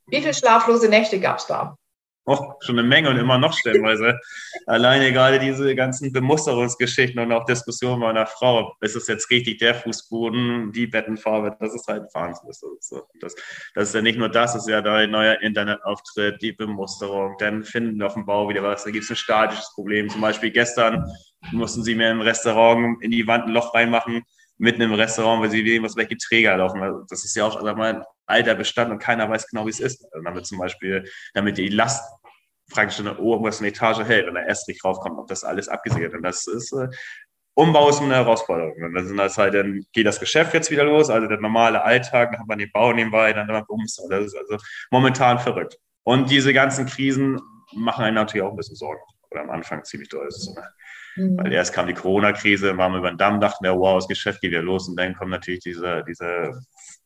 Wie 0.08 0.20
viele 0.20 0.34
schlaflose 0.34 0.90
Nächte 0.90 1.20
gab 1.20 1.38
es 1.38 1.48
da? 1.48 1.78
Oh, 2.26 2.54
schon 2.60 2.78
eine 2.78 2.88
Menge 2.88 3.10
und 3.10 3.18
immer 3.18 3.40
noch 3.40 3.52
stellenweise. 3.52 4.20
Alleine 4.68 5.12
gerade 5.12 5.40
diese 5.40 5.74
ganzen 5.74 6.12
Bemusterungsgeschichten 6.12 7.20
und 7.20 7.32
auch 7.32 7.46
Diskussionen 7.46 8.00
meiner 8.00 8.28
Frau. 8.28 8.76
Ist 8.80 8.96
es 8.96 9.08
jetzt 9.08 9.32
richtig 9.32 9.58
der 9.58 9.74
Fußboden, 9.74 10.72
die 10.72 10.86
Bettenfarbe? 10.86 11.58
Das 11.60 11.74
ist 11.74 11.88
halt 11.88 12.14
Wahnsinn. 12.14 12.48
Das, 12.48 13.36
das 13.74 13.88
ist 13.88 13.96
ja 13.96 14.02
nicht 14.04 14.20
nur 14.20 14.30
das, 14.30 14.54
es 14.54 14.64
ist 14.64 14.70
ja 14.70 14.82
der 14.82 15.08
neue 15.08 15.34
Internetauftritt, 15.42 16.40
die 16.44 16.52
Bemusterung. 16.52 17.36
Dann 17.40 17.64
finden 17.64 17.98
wir 17.98 18.06
auf 18.06 18.14
dem 18.14 18.28
Bau 18.28 18.48
wieder 18.48 18.62
was. 18.62 18.84
Da 18.84 18.92
gibt 18.92 19.06
es 19.06 19.10
ein 19.10 19.16
statisches 19.16 19.72
Problem. 19.74 20.08
Zum 20.08 20.22
Beispiel 20.22 20.52
gestern 20.52 21.04
mussten 21.52 21.84
sie 21.84 21.96
mir 21.96 22.12
im 22.12 22.22
Restaurant 22.22 23.02
in 23.02 23.10
die 23.10 23.26
Wand 23.26 23.46
ein 23.46 23.54
Loch 23.54 23.74
reinmachen 23.74 24.24
mitten 24.62 24.82
im 24.82 24.94
Restaurant, 24.94 25.42
weil 25.42 25.50
sie 25.50 25.66
sehen, 25.66 25.84
was 25.84 25.96
welche 25.96 26.18
Träger 26.18 26.56
laufen. 26.56 26.84
Also 26.84 27.04
das 27.10 27.26
ist 27.26 27.36
ja 27.36 27.46
auch 27.46 27.56
also 27.56 27.76
mal 27.76 28.06
alter 28.32 28.56
Bestand 28.56 28.92
und 28.92 29.00
keiner 29.00 29.30
weiß 29.30 29.48
genau, 29.48 29.66
wie 29.66 29.72
es 29.72 29.80
ist. 29.80 30.04
Also 30.12 30.24
damit 30.24 30.46
zum 30.46 30.58
Beispiel, 30.58 31.10
damit 31.34 31.58
die 31.58 31.70
Last 31.70 32.04
praktisch 32.72 33.00
in 33.00 33.06
der 33.06 33.20
obersten 33.20 33.66
Etage 33.66 34.00
hält, 34.00 34.28
wenn 34.28 34.34
der 34.34 34.48
Estrich 34.48 34.84
raufkommt, 34.84 35.20
ob 35.20 35.28
das 35.28 35.44
alles 35.44 35.68
abgesichert 35.68 36.14
Und 36.14 36.24
das 36.24 36.48
ist 36.48 36.74
äh, 36.74 36.88
Umbau 37.54 37.90
ist 37.90 38.02
eine 38.02 38.16
Herausforderung. 38.16 38.82
Und 38.82 38.94
dann, 38.94 39.06
sind 39.06 39.18
das 39.18 39.38
halt, 39.38 39.54
dann 39.54 39.86
geht 39.92 40.06
das 40.06 40.20
Geschäft 40.20 40.54
jetzt 40.54 40.72
wieder 40.72 40.86
los, 40.86 41.10
also 41.10 41.28
der 41.28 41.40
normale 41.40 41.84
Alltag, 41.84 42.32
dann 42.32 42.40
hat 42.40 42.48
man 42.48 42.58
den 42.58 42.72
Bau 42.72 42.94
nebenbei, 42.94 43.34
dann 43.34 43.48
hat 43.48 43.54
man 43.54 43.66
Bums. 43.66 44.02
Das 44.10 44.26
ist 44.26 44.36
also 44.36 44.58
momentan 44.90 45.38
verrückt. 45.38 45.78
Und 46.04 46.30
diese 46.30 46.54
ganzen 46.54 46.86
Krisen 46.86 47.40
machen 47.74 48.06
einen 48.06 48.16
natürlich 48.16 48.44
auch 48.44 48.52
ein 48.52 48.56
bisschen 48.58 48.76
Sorgen. 48.76 49.02
Oder 49.30 49.42
am 49.42 49.50
Anfang 49.50 49.84
ziemlich 49.84 50.10
doll. 50.10 50.30
Mhm. 51.16 51.38
Weil 51.38 51.52
erst 51.52 51.74
kam 51.74 51.88
die 51.88 51.94
Corona-Krise, 51.94 52.78
waren 52.78 52.94
wir 52.94 53.00
über 53.00 53.12
den 53.12 53.18
Damm, 53.18 53.40
dachten 53.40 53.64
wir, 53.64 53.76
wow, 53.78 53.98
das 53.98 54.08
Geschäft 54.08 54.42
geht 54.42 54.52
wieder 54.52 54.62
los. 54.62 54.88
Und 54.88 54.98
dann 54.98 55.16
kommt 55.16 55.32
natürlich 55.32 55.62
dieser, 55.62 56.04
dieser 56.04 56.54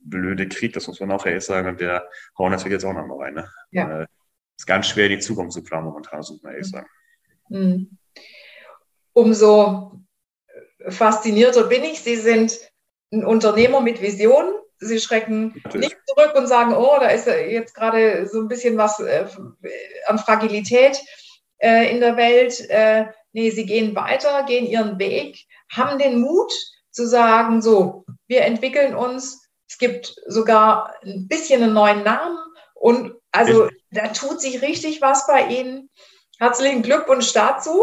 blöde 0.10 0.48
Krieg, 0.48 0.74
das 0.74 0.88
muss 0.88 1.00
man 1.00 1.12
auch 1.12 1.26
ehrlich 1.26 1.44
sagen, 1.44 1.68
und 1.68 1.80
der 1.80 2.08
hauen 2.38 2.52
natürlich 2.52 2.74
jetzt 2.74 2.86
auch 2.86 2.94
noch 2.94 3.06
mal 3.06 3.18
rein. 3.18 3.34
Ne? 3.36 3.50
Ja. 3.72 4.02
Äh, 4.02 4.08
ist 4.58 4.66
ganz 4.66 4.88
schwer, 4.88 5.10
die 5.10 5.20
Zukunft 5.20 5.54
zu 5.54 5.64
planen 5.64 5.86
momentan, 5.86 6.20
muss 6.20 6.42
man 6.42 6.54
ehrlich 6.54 6.70
sagen. 6.70 6.88
Mhm. 7.50 7.98
Umso 9.14 10.00
faszinierter 10.88 11.66
bin 11.66 11.84
ich. 11.84 12.02
Sie 12.02 12.16
sind 12.16 12.58
ein 13.12 13.26
Unternehmer 13.26 13.82
mit 13.82 14.02
Vision. 14.02 14.46
Sie 14.78 15.00
schrecken 15.00 15.60
Natürlich. 15.64 15.90
nicht 15.90 15.98
zurück 16.06 16.36
und 16.36 16.48
sagen, 16.48 16.74
oh, 16.74 16.98
da 17.00 17.08
ist 17.08 17.28
jetzt 17.28 17.74
gerade 17.74 18.28
so 18.28 18.42
ein 18.42 18.48
bisschen 18.48 18.78
was 18.78 19.00
äh, 19.00 19.26
an 20.08 20.20
Fragilität 20.20 21.02
äh, 21.58 21.92
in 21.94 22.00
der 22.00 22.18
Welt. 22.18 22.60
Äh, 22.70 23.06
Nee, 23.36 23.50
sie 23.50 23.66
gehen 23.66 23.94
weiter, 23.98 24.44
gehen 24.44 24.66
ihren 24.66 24.98
Weg, 24.98 25.46
haben 25.70 26.00
den 26.00 26.22
Mut 26.22 26.54
zu 26.90 27.06
sagen, 27.06 27.62
so, 27.62 28.06
wir 28.28 28.44
entwickeln 28.44 28.96
uns. 28.96 29.45
Es 29.68 29.78
gibt 29.78 30.16
sogar 30.28 30.94
ein 31.04 31.28
bisschen 31.28 31.64
einen 31.64 31.74
neuen 31.74 32.04
Namen 32.04 32.38
und 32.76 33.16
also 33.32 33.70
da 33.92 34.08
tut 34.10 34.40
sich 34.42 34.62
richtig 34.62 35.02
was 35.02 35.28
bei 35.28 35.48
Ihnen. 35.48 35.90
Herzlichen 36.40 36.82
Glückwunsch 36.82 37.34
dazu, 37.34 37.82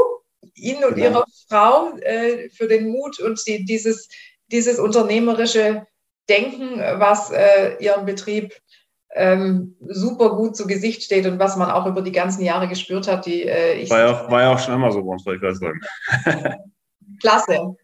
Ihnen 0.54 0.84
und 0.84 0.94
genau. 0.94 1.20
Ihrer 1.20 1.24
Frau 1.48 1.96
äh, 1.98 2.48
für 2.50 2.68
den 2.68 2.88
Mut 2.88 3.18
und 3.20 3.44
die, 3.46 3.64
dieses, 3.64 4.08
dieses 4.46 4.78
unternehmerische 4.78 5.86
Denken, 6.28 6.78
was 6.78 7.30
äh, 7.30 7.76
Ihren 7.80 8.06
Betrieb 8.06 8.54
ähm, 9.14 9.76
super 9.80 10.36
gut 10.36 10.56
zu 10.56 10.66
Gesicht 10.66 11.02
steht 11.02 11.26
und 11.26 11.38
was 11.38 11.56
man 11.56 11.70
auch 11.70 11.86
über 11.86 12.02
die 12.02 12.12
ganzen 12.12 12.42
Jahre 12.42 12.68
gespürt 12.68 13.08
hat. 13.08 13.26
Die, 13.26 13.42
äh, 13.42 13.74
ich 13.74 13.90
war, 13.90 13.98
ja 13.98 14.12
auch, 14.12 14.30
war 14.30 14.42
ja 14.42 14.52
auch 14.54 14.58
schon 14.58 14.74
immer 14.74 14.90
so 14.92 15.02
bei 15.02 15.10
uns, 15.10 15.26
wollte 15.26 15.46
ich 15.46 15.58
sagen. 15.58 15.80
Klasse. 17.20 17.76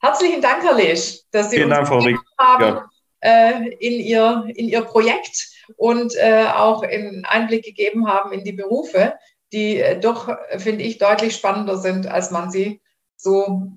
Herzlichen 0.00 0.40
Dank, 0.40 0.62
Herr 0.62 0.74
Lesch, 0.74 1.20
dass 1.30 1.50
Sie 1.50 1.56
Vielen 1.56 1.72
uns 1.72 1.88
Dank, 1.88 2.18
haben 2.38 2.64
ja. 2.64 2.88
Äh, 3.22 3.68
in, 3.68 4.00
ihr, 4.00 4.44
in 4.54 4.68
Ihr 4.68 4.82
Projekt 4.82 5.48
und 5.76 6.14
äh, 6.16 6.46
auch 6.54 6.82
einen 6.82 7.24
Einblick 7.24 7.64
gegeben 7.64 8.08
haben 8.08 8.32
in 8.32 8.44
die 8.44 8.52
Berufe, 8.52 9.14
die 9.52 9.80
äh, 9.80 9.98
doch, 9.98 10.28
finde 10.58 10.84
ich, 10.84 10.98
deutlich 10.98 11.34
spannender 11.34 11.78
sind, 11.78 12.06
als 12.06 12.30
man 12.30 12.50
sie 12.50 12.82
so, 13.16 13.72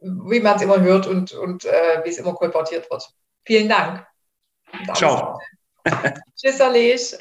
wie 0.00 0.40
man 0.40 0.56
es 0.56 0.62
immer 0.62 0.80
hört 0.80 1.06
und, 1.06 1.32
und 1.32 1.64
äh, 1.64 2.04
wie 2.04 2.10
es 2.10 2.18
immer 2.18 2.34
kolportiert 2.34 2.90
wird. 2.90 3.08
Vielen 3.44 3.68
Dank. 3.68 4.06
Ciao. 4.94 5.40
Tschüss, 6.36 6.60
Alice. 6.60 7.18